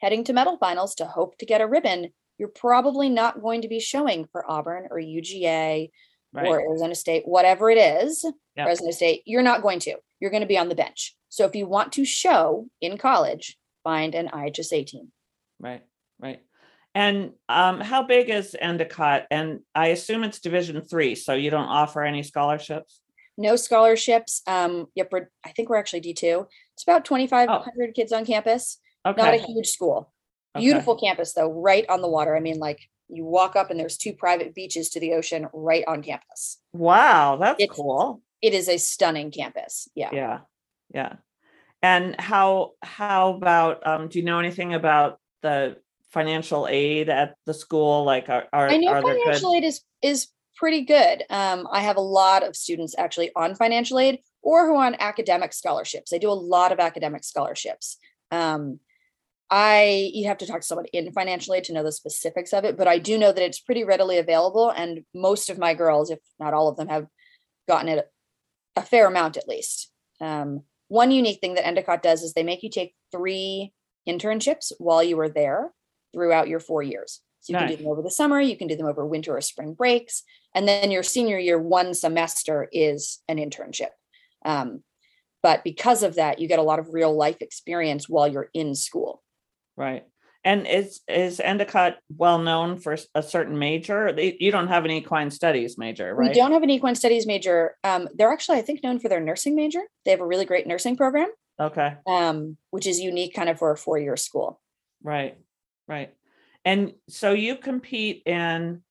heading 0.00 0.24
to 0.24 0.32
medal 0.32 0.56
finals 0.58 0.94
to 0.96 1.04
hope 1.04 1.38
to 1.38 1.46
get 1.46 1.60
a 1.60 1.66
ribbon, 1.66 2.12
you're 2.38 2.48
probably 2.48 3.08
not 3.08 3.42
going 3.42 3.62
to 3.62 3.68
be 3.68 3.80
showing 3.80 4.26
for 4.30 4.48
Auburn 4.50 4.88
or 4.90 4.98
UGA 4.98 5.90
right. 6.32 6.46
or 6.46 6.60
Arizona 6.60 6.94
State, 6.94 7.22
whatever 7.26 7.70
it 7.70 7.78
is, 7.78 8.24
Yep. 8.58 8.66
Arizona 8.66 8.92
State, 8.92 9.22
you're 9.24 9.42
not 9.42 9.62
going 9.62 9.78
to. 9.80 9.94
You're 10.18 10.32
going 10.32 10.42
to 10.42 10.46
be 10.46 10.58
on 10.58 10.68
the 10.68 10.74
bench. 10.74 11.16
So 11.28 11.44
if 11.44 11.54
you 11.54 11.68
want 11.68 11.92
to 11.92 12.04
show 12.04 12.66
in 12.80 12.98
college, 12.98 13.56
find 13.84 14.16
an 14.16 14.28
IHSA 14.28 14.84
team. 14.84 15.12
Right, 15.60 15.82
right. 16.20 16.40
And 16.92 17.32
um, 17.48 17.80
how 17.80 18.02
big 18.02 18.30
is 18.30 18.56
Endicott? 18.60 19.26
And 19.30 19.60
I 19.76 19.88
assume 19.88 20.24
it's 20.24 20.40
Division 20.40 20.80
Three, 20.80 21.14
so 21.14 21.34
you 21.34 21.50
don't 21.50 21.68
offer 21.68 22.02
any 22.02 22.24
scholarships. 22.24 23.00
No 23.38 23.56
scholarships. 23.56 24.42
Um, 24.46 24.88
yep, 24.94 25.08
we're, 25.12 25.30
I 25.46 25.50
think 25.52 25.70
we're 25.70 25.76
actually 25.78 26.00
D2. 26.02 26.46
It's 26.74 26.82
about 26.82 27.04
2,500 27.04 27.94
kids 27.94 28.12
on 28.12 28.26
campus. 28.26 28.78
Okay. 29.06 29.22
Not 29.22 29.32
a. 29.32 29.38
Huge 29.38 29.68
school. 29.68 30.12
okay. 30.56 30.64
Beautiful 30.64 30.96
campus, 30.98 31.32
though, 31.32 31.50
right 31.52 31.86
on 31.88 32.02
the 32.02 32.08
water. 32.08 32.36
I 32.36 32.40
mean, 32.40 32.58
like 32.58 32.80
you 33.08 33.24
walk 33.24 33.56
up 33.56 33.70
and 33.70 33.78
there's 33.80 33.96
two 33.96 34.12
private 34.12 34.54
beaches 34.54 34.90
to 34.90 35.00
the 35.00 35.14
ocean 35.14 35.46
right 35.54 35.84
on 35.86 36.02
campus. 36.02 36.58
Wow, 36.72 37.36
that's 37.40 37.60
It's- 37.62 37.74
cool. 37.74 38.20
it 38.42 38.52
is 38.54 38.68
a 38.68 38.76
stunning 38.76 39.30
campus. 39.30 39.88
Yeah. 39.94 40.10
Yeah. 40.12 40.38
Yeah. 40.92 41.14
And 41.80 42.20
how 42.20 42.72
how 42.82 43.34
about 43.34 43.86
um 43.86 44.08
do 44.08 44.18
you 44.18 44.24
know 44.24 44.40
anything 44.40 44.74
about 44.74 45.20
the 45.42 45.76
financial 46.12 46.66
aid 46.68 47.08
at 47.08 47.36
the 47.46 47.54
school? 47.54 48.02
Like 48.04 48.28
are 48.28 48.46
are, 48.52 48.68
I 48.68 48.76
know 48.78 48.92
there 48.94 49.02
good 49.02 49.18
financial 49.22 49.54
aid 49.54 49.62
is 49.64 49.80
is 50.02 50.26
pretty 50.58 50.82
good. 50.82 51.22
Um, 51.30 51.66
I 51.70 51.80
have 51.80 51.96
a 51.96 52.02
lot 52.02 52.46
of 52.46 52.56
students 52.56 52.94
actually 52.98 53.30
on 53.36 53.54
financial 53.54 53.98
aid 53.98 54.18
or 54.42 54.66
who 54.66 54.74
are 54.74 54.86
on 54.86 54.96
academic 54.98 55.52
scholarships. 55.52 56.12
I 56.12 56.18
do 56.18 56.30
a 56.30 56.32
lot 56.32 56.72
of 56.72 56.80
academic 56.80 57.24
scholarships. 57.24 57.96
Um, 58.30 58.80
I 59.50 60.10
you 60.12 60.28
have 60.28 60.38
to 60.38 60.46
talk 60.46 60.60
to 60.60 60.66
someone 60.66 60.86
in 60.92 61.10
financial 61.12 61.54
aid 61.54 61.64
to 61.64 61.72
know 61.72 61.82
the 61.82 61.92
specifics 61.92 62.52
of 62.52 62.64
it, 62.64 62.76
but 62.76 62.88
I 62.88 62.98
do 62.98 63.16
know 63.16 63.32
that 63.32 63.42
it's 63.42 63.60
pretty 63.60 63.84
readily 63.84 64.18
available, 64.18 64.68
and 64.70 65.04
most 65.14 65.48
of 65.48 65.58
my 65.58 65.72
girls, 65.72 66.10
if 66.10 66.18
not 66.38 66.52
all 66.52 66.68
of 66.68 66.76
them, 66.76 66.88
have 66.88 67.06
gotten 67.66 67.88
it 67.88 68.06
a 68.76 68.82
fair 68.82 69.06
amount 69.06 69.36
at 69.36 69.48
least. 69.48 69.90
Um, 70.20 70.64
one 70.88 71.10
unique 71.10 71.40
thing 71.40 71.54
that 71.54 71.66
Endicott 71.66 72.02
does 72.02 72.22
is 72.22 72.32
they 72.32 72.42
make 72.42 72.62
you 72.62 72.70
take 72.70 72.94
three 73.10 73.72
internships 74.06 74.72
while 74.78 75.02
you 75.02 75.18
are 75.20 75.28
there 75.28 75.72
throughout 76.12 76.48
your 76.48 76.60
four 76.60 76.82
years. 76.82 77.20
You 77.48 77.56
can 77.56 77.68
do 77.68 77.76
them 77.76 77.86
over 77.86 78.02
the 78.02 78.10
summer, 78.10 78.40
you 78.40 78.56
can 78.56 78.68
do 78.68 78.76
them 78.76 78.86
over 78.86 79.04
winter 79.06 79.36
or 79.36 79.40
spring 79.40 79.74
breaks, 79.74 80.22
and 80.54 80.66
then 80.68 80.90
your 80.90 81.02
senior 81.02 81.38
year, 81.38 81.58
one 81.58 81.94
semester 81.94 82.68
is 82.72 83.20
an 83.28 83.38
internship. 83.38 83.90
Um, 84.44 84.82
but 85.42 85.62
because 85.64 86.02
of 86.02 86.16
that, 86.16 86.38
you 86.40 86.48
get 86.48 86.58
a 86.58 86.62
lot 86.62 86.78
of 86.78 86.92
real 86.92 87.14
life 87.14 87.36
experience 87.40 88.08
while 88.08 88.28
you're 88.28 88.50
in 88.54 88.74
school. 88.74 89.22
right? 89.76 90.04
And 90.44 90.66
is 90.68 91.00
is 91.08 91.40
Endicott 91.40 91.98
well 92.16 92.38
known 92.38 92.78
for 92.78 92.96
a 93.14 93.22
certain 93.22 93.58
major? 93.58 94.14
You 94.18 94.52
don't 94.52 94.68
have 94.68 94.84
an 94.84 94.90
equine 94.92 95.30
studies 95.30 95.76
major, 95.76 96.14
right? 96.14 96.28
We 96.30 96.34
don't 96.34 96.52
have 96.52 96.62
an 96.62 96.70
equine 96.70 96.94
studies 96.94 97.26
major. 97.26 97.76
Um, 97.82 98.08
they're 98.14 98.30
actually, 98.32 98.58
I 98.58 98.62
think, 98.62 98.82
known 98.82 98.98
for 99.00 99.08
their 99.08 99.20
nursing 99.20 99.56
major. 99.56 99.80
They 100.04 100.12
have 100.12 100.20
a 100.20 100.26
really 100.26 100.44
great 100.44 100.66
nursing 100.66 100.96
program, 100.96 101.28
Okay. 101.60 101.96
um, 102.06 102.56
which 102.70 102.86
is 102.86 103.00
unique 103.00 103.34
kind 103.34 103.48
of 103.48 103.58
for 103.58 103.72
a 103.72 103.76
four 103.76 103.98
year 103.98 104.16
school. 104.16 104.60
Right, 105.02 105.36
right. 105.88 106.14
And 106.68 106.92
so 107.08 107.32
you 107.32 107.56
compete 107.56 108.24
in, 108.26 108.82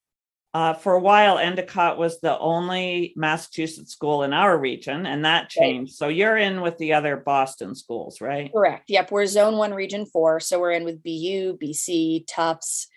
uh, 0.51 0.73
for 0.73 0.93
a 0.93 0.99
while, 0.99 1.37
Endicott 1.37 1.99
was 1.99 2.19
the 2.19 2.35
only 2.39 3.13
Massachusetts 3.15 3.91
school 3.91 4.23
in 4.23 4.33
our 4.33 4.57
region, 4.57 5.05
and 5.05 5.25
that 5.25 5.49
changed. 5.49 5.93
So 5.93 6.07
you're 6.07 6.37
in 6.37 6.61
with 6.61 6.79
the 6.79 6.93
other 6.93 7.17
Boston 7.17 7.75
schools, 7.75 8.19
right? 8.19 8.51
Correct. 8.51 8.85
Yep. 8.87 9.11
We're 9.11 9.27
zone 9.27 9.57
one, 9.57 9.75
region 9.75 10.07
four. 10.07 10.39
So 10.39 10.59
we're 10.59 10.71
in 10.71 10.85
with 10.85 11.03
BU, 11.03 11.59
BC, 11.61 12.23
Tufts, 12.27 12.87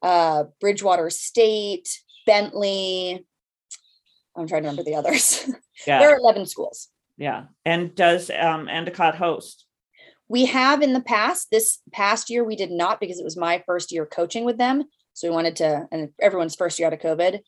uh, 0.00 0.44
Bridgewater 0.60 1.10
State, 1.10 1.88
Bentley. 2.24 3.26
I'm 4.36 4.46
trying 4.46 4.62
to 4.62 4.68
remember 4.68 4.84
the 4.84 4.94
others. 4.94 5.50
Yeah. 5.86 5.98
there 6.00 6.10
are 6.10 6.18
11 6.18 6.44
schools. 6.44 6.88
yeah. 7.16 7.44
And 7.64 7.94
does 7.94 8.30
um, 8.30 8.68
Endicott 8.68 9.16
host? 9.16 9.64
We 10.30 10.46
have 10.46 10.80
in 10.80 10.92
the 10.92 11.00
past, 11.00 11.48
this 11.50 11.80
past 11.92 12.30
year, 12.30 12.44
we 12.44 12.54
did 12.54 12.70
not 12.70 13.00
because 13.00 13.18
it 13.18 13.24
was 13.24 13.36
my 13.36 13.62
first 13.66 13.90
year 13.90 14.06
coaching 14.06 14.44
with 14.44 14.58
them. 14.58 14.84
So 15.12 15.28
we 15.28 15.34
wanted 15.34 15.56
to, 15.56 15.88
and 15.90 16.10
everyone's 16.20 16.54
first 16.54 16.78
year 16.78 16.86
out 16.86 16.92
of 16.92 17.00
COVID. 17.00 17.40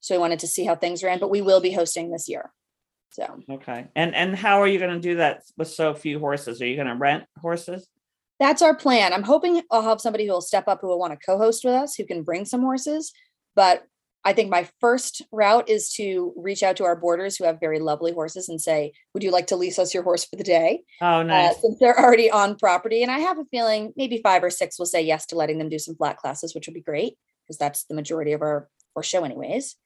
So 0.00 0.14
we 0.14 0.20
wanted 0.20 0.38
to 0.38 0.46
see 0.46 0.64
how 0.64 0.74
things 0.74 1.04
ran, 1.04 1.18
but 1.18 1.30
we 1.30 1.42
will 1.42 1.60
be 1.60 1.72
hosting 1.72 2.10
this 2.10 2.28
year. 2.28 2.50
So 3.10 3.42
Okay. 3.50 3.88
And 3.94 4.14
and 4.14 4.34
how 4.34 4.62
are 4.62 4.66
you 4.66 4.78
going 4.78 4.94
to 4.94 5.00
do 5.00 5.16
that 5.16 5.42
with 5.58 5.68
so 5.68 5.92
few 5.92 6.18
horses? 6.18 6.62
Are 6.62 6.66
you 6.66 6.76
going 6.76 6.88
to 6.88 6.94
rent 6.94 7.24
horses? 7.40 7.86
that's 8.40 8.62
our 8.62 8.74
plan. 8.74 9.12
I'm 9.12 9.22
hoping 9.22 9.62
I'll 9.70 9.82
have 9.82 10.00
somebody 10.00 10.26
who 10.26 10.32
will 10.32 10.40
step 10.40 10.66
up 10.66 10.80
who 10.80 10.88
will 10.88 10.98
want 10.98 11.12
to 11.12 11.24
co 11.24 11.36
host 11.36 11.62
with 11.62 11.74
us, 11.74 11.94
who 11.94 12.06
can 12.06 12.22
bring 12.22 12.46
some 12.46 12.62
horses. 12.62 13.12
But 13.54 13.84
I 14.24 14.34
think 14.34 14.50
my 14.50 14.68
first 14.80 15.22
route 15.32 15.68
is 15.68 15.92
to 15.94 16.34
reach 16.36 16.62
out 16.62 16.76
to 16.76 16.84
our 16.84 16.96
boarders 16.96 17.36
who 17.36 17.44
have 17.44 17.58
very 17.58 17.78
lovely 17.78 18.12
horses 18.12 18.48
and 18.48 18.60
say, 18.60 18.92
Would 19.14 19.22
you 19.22 19.30
like 19.30 19.46
to 19.48 19.56
lease 19.56 19.78
us 19.78 19.94
your 19.94 20.02
horse 20.02 20.24
for 20.24 20.36
the 20.36 20.44
day? 20.44 20.82
Oh, 21.00 21.20
uh, 21.20 21.22
nice. 21.22 21.60
since 21.62 21.78
they're 21.78 21.98
already 21.98 22.30
on 22.30 22.56
property. 22.56 23.02
And 23.02 23.10
I 23.10 23.20
have 23.20 23.38
a 23.38 23.44
feeling 23.46 23.92
maybe 23.96 24.20
five 24.22 24.44
or 24.44 24.50
six 24.50 24.78
will 24.78 24.86
say 24.86 25.02
yes 25.02 25.26
to 25.26 25.36
letting 25.36 25.58
them 25.58 25.70
do 25.70 25.78
some 25.78 25.94
flat 25.94 26.18
classes, 26.18 26.54
which 26.54 26.66
would 26.66 26.74
be 26.74 26.82
great 26.82 27.16
because 27.46 27.56
that's 27.56 27.84
the 27.84 27.94
majority 27.94 28.32
of 28.32 28.42
our, 28.42 28.68
our 28.94 29.02
show, 29.02 29.24
anyways. 29.24 29.76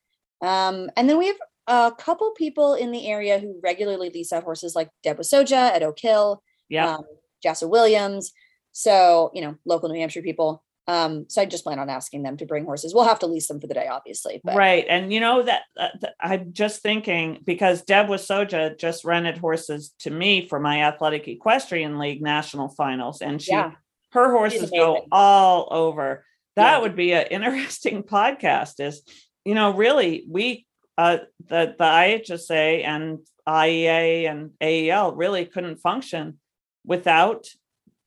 Um, 0.42 0.90
and 0.96 1.08
then 1.08 1.16
we 1.18 1.28
have 1.28 1.36
a 1.66 1.92
couple 1.96 2.30
people 2.32 2.74
in 2.74 2.90
the 2.90 3.06
area 3.06 3.38
who 3.38 3.60
regularly 3.62 4.10
lease 4.10 4.32
out 4.32 4.42
horses 4.42 4.74
like 4.74 4.90
Deb 5.04 5.18
Soja 5.20 5.70
at 5.70 5.82
Oak 5.82 5.98
Hill, 6.00 6.42
yeah. 6.68 6.96
um, 6.96 7.04
Jassa 7.44 7.68
Williams. 7.68 8.32
So, 8.72 9.30
you 9.32 9.42
know, 9.42 9.54
local 9.64 9.88
New 9.88 10.00
Hampshire 10.00 10.22
people. 10.22 10.63
Um, 10.86 11.24
so 11.28 11.40
I 11.40 11.46
just 11.46 11.64
plan 11.64 11.78
on 11.78 11.88
asking 11.88 12.22
them 12.24 12.36
to 12.36 12.46
bring 12.46 12.64
horses. 12.66 12.92
We'll 12.94 13.04
have 13.04 13.20
to 13.20 13.26
lease 13.26 13.48
them 13.48 13.60
for 13.60 13.66
the 13.66 13.74
day, 13.74 13.86
obviously. 13.86 14.40
But 14.44 14.56
Right. 14.56 14.84
And 14.88 15.12
you 15.12 15.20
know 15.20 15.42
that 15.42 15.62
uh, 15.78 15.88
th- 16.00 16.12
I'm 16.20 16.52
just 16.52 16.82
thinking 16.82 17.38
because 17.44 17.82
Deb 17.82 18.08
Soja 18.08 18.78
just 18.78 19.04
rented 19.04 19.38
horses 19.38 19.94
to 20.00 20.10
me 20.10 20.46
for 20.46 20.60
my 20.60 20.82
athletic 20.82 21.26
equestrian 21.26 21.98
league 21.98 22.20
national 22.22 22.68
finals 22.68 23.22
and 23.22 23.40
she 23.40 23.52
yeah, 23.52 23.72
her 24.12 24.30
horses 24.30 24.70
go 24.70 25.06
all 25.10 25.68
over. 25.70 26.24
That 26.56 26.76
Yeah. 26.76 26.80
would 26.82 26.96
be 26.96 27.12
an 27.14 27.26
interesting 27.30 28.02
podcast 28.02 28.74
is 28.78 29.02
you 29.44 29.54
know 29.54 29.70
really 29.74 30.24
we 30.28 30.66
uh 30.98 31.18
the 31.48 31.74
the 31.78 31.84
IHSA 31.84 32.84
and 32.84 33.18
IEA 33.48 34.30
and 34.30 34.50
AEL 34.60 35.14
really 35.14 35.46
couldn't 35.46 35.76
function 35.78 36.38
without 36.84 37.44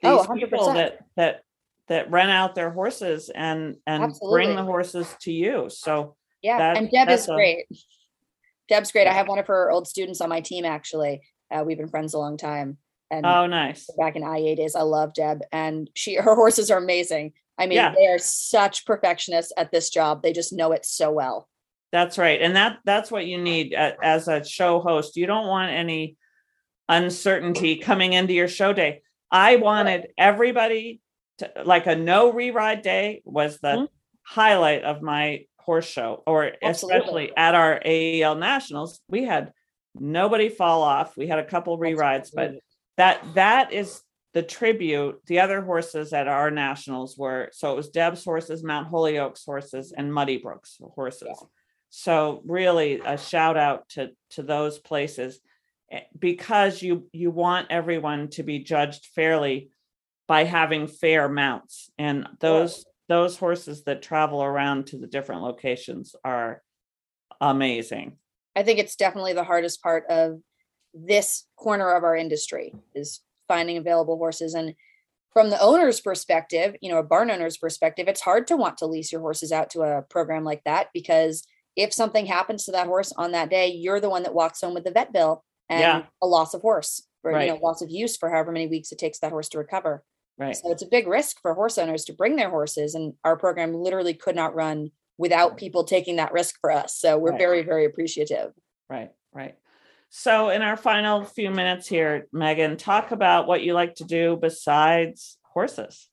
these 0.02 0.12
Oh, 0.12 0.28
people 0.36 0.74
that 0.74 1.00
that 1.16 1.42
that 1.88 2.12
rent 2.12 2.30
out 2.32 2.56
their 2.56 2.70
horses 2.72 3.30
and 3.34 3.78
and 3.86 4.14
bring 4.30 4.56
the 4.56 4.64
horses 4.64 5.14
to 5.22 5.32
you. 5.32 5.70
So 5.70 6.16
yeah. 6.42 6.58
that- 6.58 6.78
and 6.78 6.90
Deb 6.92 7.10
is 7.10 7.28
a- 7.28 7.34
great. 7.34 7.66
Deb's 8.68 8.92
great. 8.92 9.08
I 9.08 9.14
have 9.14 9.30
one 9.30 9.40
of 9.40 9.48
her 9.48 9.72
old 9.72 9.88
students 9.88 10.20
on 10.20 10.28
my 10.30 10.42
team, 10.42 10.66
actually. 10.66 11.22
Uh, 11.50 11.64
we've 11.66 11.78
been 11.78 11.88
friends 11.88 12.14
a 12.14 12.20
long 12.20 12.36
time. 12.38 12.78
And 13.10 13.26
oh 13.26 13.48
nice. 13.48 13.90
back 13.98 14.18
in 14.18 14.24
IEA 14.24 14.58
days, 14.58 14.76
I 14.76 14.82
love 14.82 15.14
Deb. 15.14 15.42
And 15.54 15.90
she 15.96 16.16
her 16.16 16.36
horses 16.36 16.70
are 16.70 16.78
amazing. 16.78 17.34
I 17.58 17.66
mean, 17.66 17.78
Yeah. 17.78 17.94
they 17.96 18.08
are 18.08 18.20
such 18.20 18.86
perfectionists 18.86 19.54
at 19.58 19.72
this 19.72 19.90
job. 19.90 20.22
They 20.22 20.34
just 20.34 20.52
know 20.52 20.74
it 20.74 20.86
so 20.86 21.12
well. 21.12 21.48
That's 21.94 22.18
right. 22.18 22.42
And 22.42 22.58
that 22.58 22.80
that's 22.84 23.10
what 23.10 23.26
you 23.26 23.38
need 23.42 23.74
uh, 23.74 23.94
as 24.04 24.28
a 24.28 24.44
show 24.44 24.82
host. 24.82 25.16
You 25.16 25.26
don't 25.26 25.48
want 25.48 25.72
any 25.72 26.18
uncertainty 26.90 27.78
coming 27.78 28.12
into 28.14 28.34
your 28.34 28.48
show 28.50 28.74
day. 28.74 29.02
I 29.32 29.56
wanted 29.58 30.08
everybody 30.18 31.02
to 31.40 31.52
like 31.66 31.88
a 31.88 31.96
no 31.96 32.32
reride 32.34 32.82
day 32.82 33.22
was 33.26 33.60
the 33.60 33.68
Mhm. 33.68 33.88
highlight 34.24 34.84
of 34.84 35.02
my 35.02 35.46
horse 35.60 35.86
show 35.88 36.24
or 36.26 36.52
Absolutely. 36.62 36.98
especially 37.00 37.38
at 37.38 37.56
our 37.56 37.82
AEL 37.86 38.36
nationals. 38.36 39.02
We 39.10 39.24
had 39.24 39.52
nobody 39.96 40.50
fall 40.50 40.82
off. 40.84 41.18
We 41.18 41.28
had 41.28 41.40
a 41.40 41.46
couple 41.46 41.78
rerides, 41.78 42.32
but 42.34 42.56
that 42.98 43.24
that 43.36 43.74
is 43.74 44.02
the 44.34 44.44
tribute 44.44 45.22
the 45.26 45.40
other 45.40 45.62
horses 45.62 46.14
at 46.14 46.28
our 46.28 46.52
nationals 46.52 47.18
were 47.18 47.50
so 47.54 47.72
it 47.72 47.76
was 47.76 47.90
deb's 47.90 48.24
horses 48.24 48.64
mount 48.64 48.88
holyoke's 48.88 49.44
horses 49.44 49.94
and 49.94 50.14
muddy 50.14 50.38
brook's 50.38 50.78
horses 50.94 51.24
Yeah. 51.28 51.48
so 51.90 52.42
really 52.46 53.00
a 53.04 53.18
shout 53.18 53.58
out 53.58 53.90
to 53.90 54.12
to 54.32 54.44
those 54.44 54.78
places 54.78 55.40
eh, 55.92 56.02
because 56.20 56.84
you 56.84 57.10
you 57.14 57.32
want 57.32 57.68
everyone 57.72 58.30
to 58.32 58.44
be 58.44 58.60
judged 58.60 59.08
fairly 59.16 59.72
by 60.28 60.44
having 60.44 60.88
fair 60.88 61.30
mounts 61.30 61.90
and 61.98 62.28
those 62.40 62.86
those 63.10 63.38
horses 63.38 63.84
that 63.86 64.02
travel 64.02 64.44
around 64.44 64.88
to 64.88 64.98
the 64.98 65.08
different 65.08 65.42
locations 65.42 66.14
are 66.26 66.62
amazing 67.42 68.18
I 68.56 68.64
think 68.64 68.80
it's 68.80 68.96
definitely 68.96 69.34
the 69.34 69.44
hardest 69.44 69.84
part 69.84 70.06
of 70.10 70.40
this 70.94 71.46
corner 71.58 71.92
of 71.96 72.04
our 72.04 72.16
industry 72.16 72.74
is 72.96 73.22
finding 73.48 73.78
available 73.78 74.18
horses. 74.18 74.56
And 74.56 74.74
from 75.32 75.52
the 75.52 75.62
owner's 75.62 76.02
perspective, 76.02 76.76
you 76.82 76.90
know, 76.90 76.98
a 76.98 77.04
barn 77.04 77.30
owner's 77.30 77.56
perspective, 77.58 78.08
it's 78.08 78.22
hard 78.22 78.48
to 78.48 78.58
want 78.58 78.80
to 78.80 78.88
lease 78.88 79.12
your 79.12 79.22
horses 79.22 79.52
out 79.52 79.70
to 79.72 79.82
a 79.84 80.02
program 80.02 80.44
like 80.44 80.64
that 80.66 80.88
because 80.92 81.46
if 81.76 81.94
something 81.94 82.26
happens 82.26 82.66
to 82.66 82.72
that 82.72 82.88
horse 82.88 83.14
on 83.16 83.34
that 83.34 83.52
day, 83.52 83.68
you're 83.68 84.00
the 84.00 84.10
one 84.10 84.24
that 84.24 84.34
walks 84.34 84.62
home 84.62 84.74
with 84.74 84.86
the 84.86 84.92
vet 84.92 85.14
bill 85.14 85.44
and 85.70 85.80
Yeah. 85.80 86.04
a 86.24 86.26
loss 86.26 86.56
of 86.56 86.62
horse 86.62 87.06
or 87.24 87.34
you 87.34 87.46
know, 87.46 87.54
Right. 87.54 87.62
loss 87.62 87.84
of 87.84 87.92
use 87.92 88.18
for 88.18 88.32
however 88.32 88.52
many 88.52 88.66
weeks 88.66 88.92
it 88.92 88.98
takes 88.98 89.20
that 89.20 89.32
horse 89.32 89.50
to 89.50 89.60
recover. 89.60 90.04
Right 90.38 90.56
So 90.56 90.72
it's 90.72 90.84
a 90.84 90.88
big 90.88 91.08
risk 91.08 91.38
for 91.42 91.54
horse 91.54 91.78
owners 91.78 92.06
to 92.06 92.14
bring 92.14 92.36
their 92.36 92.50
horses. 92.50 92.96
And 92.96 93.14
our 93.24 93.36
program 93.38 93.74
literally 93.74 94.14
could 94.14 94.36
not 94.36 94.56
run 94.56 94.92
without 95.18 95.58
people 95.58 95.84
taking 95.84 96.18
that 96.18 96.32
risk 96.32 96.56
for 96.62 96.72
us. 96.72 96.96
So 96.96 97.18
we're 97.18 97.32
Right. 97.32 97.40
very, 97.40 97.62
very 97.64 97.86
appreciative. 97.86 98.54
Right, 98.90 99.12
right. 99.34 99.56
So, 100.10 100.50
in 100.50 100.62
our 100.62 100.78
final 100.78 101.26
few 101.26 101.52
minutes 101.52 101.86
here, 101.88 102.28
Megan, 102.32 102.78
talk 102.78 103.12
about 103.12 103.46
what 103.46 103.62
you 103.62 103.74
like 103.74 103.96
to 103.96 104.06
do 104.06 104.38
besides 104.38 105.38
horses. 105.44 106.10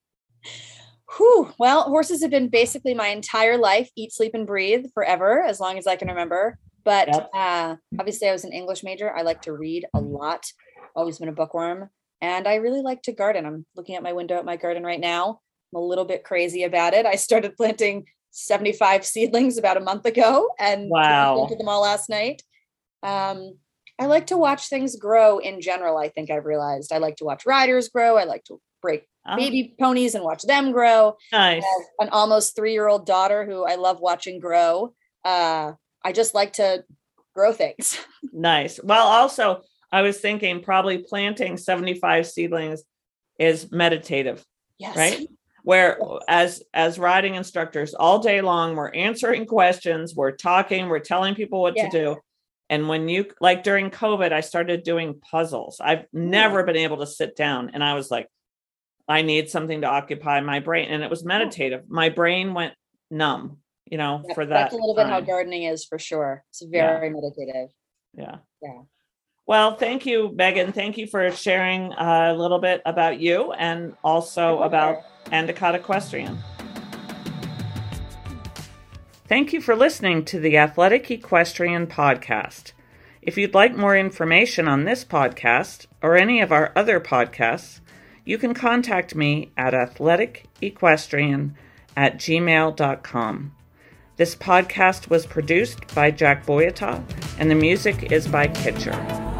Whew. 1.16 1.52
Well, 1.58 1.82
horses 1.84 2.22
have 2.22 2.30
been 2.30 2.48
basically 2.48 2.92
my 2.94 3.08
entire 3.08 3.56
life 3.56 3.90
eat, 3.94 4.12
sleep, 4.12 4.32
and 4.34 4.46
breathe 4.46 4.86
forever, 4.94 5.42
as 5.42 5.60
long 5.60 5.78
as 5.78 5.86
I 5.86 5.94
can 5.96 6.08
remember. 6.08 6.58
But 6.82 7.08
Yep. 7.08 7.30
uh, 7.34 7.76
obviously, 7.98 8.28
I 8.28 8.32
was 8.32 8.44
an 8.44 8.52
English 8.52 8.82
major. 8.82 9.14
I 9.14 9.22
like 9.22 9.42
to 9.42 9.52
read 9.52 9.86
a 9.94 10.00
lot, 10.00 10.44
always 10.96 11.18
been 11.18 11.28
a 11.28 11.32
bookworm. 11.32 11.90
And 12.20 12.48
I 12.48 12.56
really 12.56 12.80
like 12.82 13.02
to 13.02 13.12
garden. 13.12 13.44
I'm 13.46 13.66
looking 13.76 13.96
at 13.96 14.02
my 14.02 14.12
window 14.12 14.36
at 14.38 14.44
my 14.44 14.56
garden 14.56 14.82
right 14.84 15.00
now. 15.00 15.40
I'm 15.72 15.80
a 15.80 15.84
little 15.84 16.04
bit 16.04 16.24
crazy 16.24 16.62
about 16.64 16.94
it. 16.94 17.06
I 17.06 17.16
started 17.16 17.56
planting 17.56 18.06
75 18.30 19.04
seedlings 19.04 19.58
about 19.58 19.76
a 19.76 19.80
month 19.80 20.06
ago 20.06 20.50
and 20.58 20.90
Wow. 20.90 21.34
planted 21.36 21.58
them 21.58 21.68
all 21.68 21.82
last 21.82 22.08
night. 22.08 22.42
Um, 23.02 23.58
I 23.98 24.06
like 24.06 24.26
to 24.28 24.36
watch 24.38 24.68
things 24.68 24.96
grow 24.96 25.38
in 25.38 25.60
general. 25.60 25.96
I 25.98 26.08
think 26.08 26.30
I've 26.30 26.46
realized 26.46 26.92
I 26.92 26.98
like 26.98 27.16
to 27.16 27.24
watch 27.24 27.46
riders 27.46 27.88
grow. 27.88 28.16
I 28.16 28.24
like 28.24 28.44
to 28.44 28.60
break 28.82 29.06
Oh, 29.26 29.36
baby 29.36 29.74
ponies 29.80 30.14
and 30.14 30.22
watch 30.22 30.42
them 30.42 30.70
grow. 30.72 31.16
nice. 31.32 31.64
An 31.98 32.10
almost 32.10 32.54
three 32.54 32.72
year 32.72 32.88
old 32.88 33.06
daughter 33.06 33.46
who 33.46 33.64
I 33.64 33.76
love 33.76 33.98
watching 34.00 34.38
grow. 34.38 34.94
Uh, 35.24 35.72
I 36.04 36.12
just 36.12 36.34
like 36.34 36.54
to 36.54 36.84
grow 37.34 37.52
things. 37.52 37.98
Nice. 38.32 38.80
Well, 38.82 39.06
also, 39.06 39.62
I 39.94 40.02
was 40.02 40.18
thinking 40.18 40.60
probably 40.60 40.98
planting 40.98 41.56
75 41.56 42.26
seedlings 42.26 42.82
is 43.38 43.70
meditative, 43.70 44.44
Yes. 44.76 44.96
right? 44.96 45.28
Where 45.62 45.98
as 46.28 46.64
as 46.74 46.98
riding 46.98 47.36
instructors 47.36 47.94
all 47.94 48.18
day 48.18 48.40
long, 48.40 48.74
we're 48.74 48.90
answering 48.90 49.46
questions, 49.46 50.12
we're 50.16 50.32
talking, 50.32 50.88
we're 50.88 50.98
telling 50.98 51.36
people 51.36 51.62
what 51.62 51.76
Yeah. 51.76 51.88
to 51.88 51.90
do. 51.90 52.16
And 52.68 52.88
when 52.88 53.08
you 53.08 53.26
like 53.40 53.62
during 53.62 53.90
COVID, 53.90 54.32
I 54.32 54.40
started 54.40 54.82
doing 54.82 55.20
puzzles. 55.20 55.80
I've 55.80 56.06
never 56.12 56.64
been 56.64 56.76
able 56.76 56.96
to 56.96 57.06
sit 57.06 57.36
down 57.36 57.70
and 57.72 57.84
I 57.84 57.94
was 57.94 58.10
like, 58.10 58.26
I 59.06 59.22
need 59.22 59.48
something 59.48 59.82
to 59.82 59.86
occupy 59.86 60.40
my 60.40 60.58
brain. 60.58 60.88
And 60.90 61.04
it 61.04 61.10
was 61.10 61.24
meditative. 61.24 61.88
My 61.88 62.08
brain 62.08 62.52
went 62.52 62.74
numb, 63.12 63.58
you 63.88 63.98
know, 63.98 64.22
Yep, 64.26 64.34
for 64.34 64.44
that. 64.46 64.54
That's 64.54 64.74
a 64.74 64.76
little 64.76 64.96
bit 64.96 65.06
how 65.06 65.20
gardening 65.20 65.62
is 65.64 65.84
for 65.84 66.00
sure. 66.00 66.42
It's 66.50 66.62
Yeah. 66.68 66.98
very 66.98 67.10
meditative. 67.10 67.70
Yeah. 68.14 68.38
Yeah. 68.60 68.80
Well, 69.46 69.76
thank 69.76 70.06
you, 70.06 70.32
Megan. 70.34 70.72
Thank 70.72 70.96
you 70.96 71.06
for 71.06 71.30
sharing 71.30 71.92
a 71.92 72.34
little 72.34 72.58
bit 72.58 72.80
about 72.86 73.20
you 73.20 73.52
and 73.52 73.94
also 74.02 74.62
about. 74.62 75.02
Endicott 75.32 75.74
Equestrian. 75.74 76.38
Thank 79.26 79.52
you 79.52 79.60
for 79.60 79.74
listening 79.74 80.24
to 80.26 80.38
the 80.38 80.58
Athletic 80.58 81.10
Equestrian 81.10 81.86
Podcast. 81.86 82.72
If 83.22 83.38
you'd 83.38 83.54
like 83.54 83.74
more 83.74 83.96
information 83.96 84.68
on 84.68 84.84
this 84.84 85.04
podcast 85.04 85.86
or 86.02 86.16
any 86.16 86.40
of 86.40 86.52
our 86.52 86.72
other 86.76 87.00
podcasts, 87.00 87.80
you 88.24 88.36
can 88.36 88.52
contact 88.52 89.14
me 89.14 89.50
at 89.56 89.72
athleticequestrian 89.72 91.54
at 91.96 92.18
gmail.com. 92.18 93.54
This 94.16 94.36
podcast 94.36 95.10
was 95.10 95.26
produced 95.26 95.92
by 95.94 96.10
Jack 96.10 96.46
Boyata, 96.46 97.02
and 97.38 97.50
the 97.50 97.54
music 97.54 98.12
is 98.12 98.28
by 98.28 98.46
Kitcher. 98.46 99.33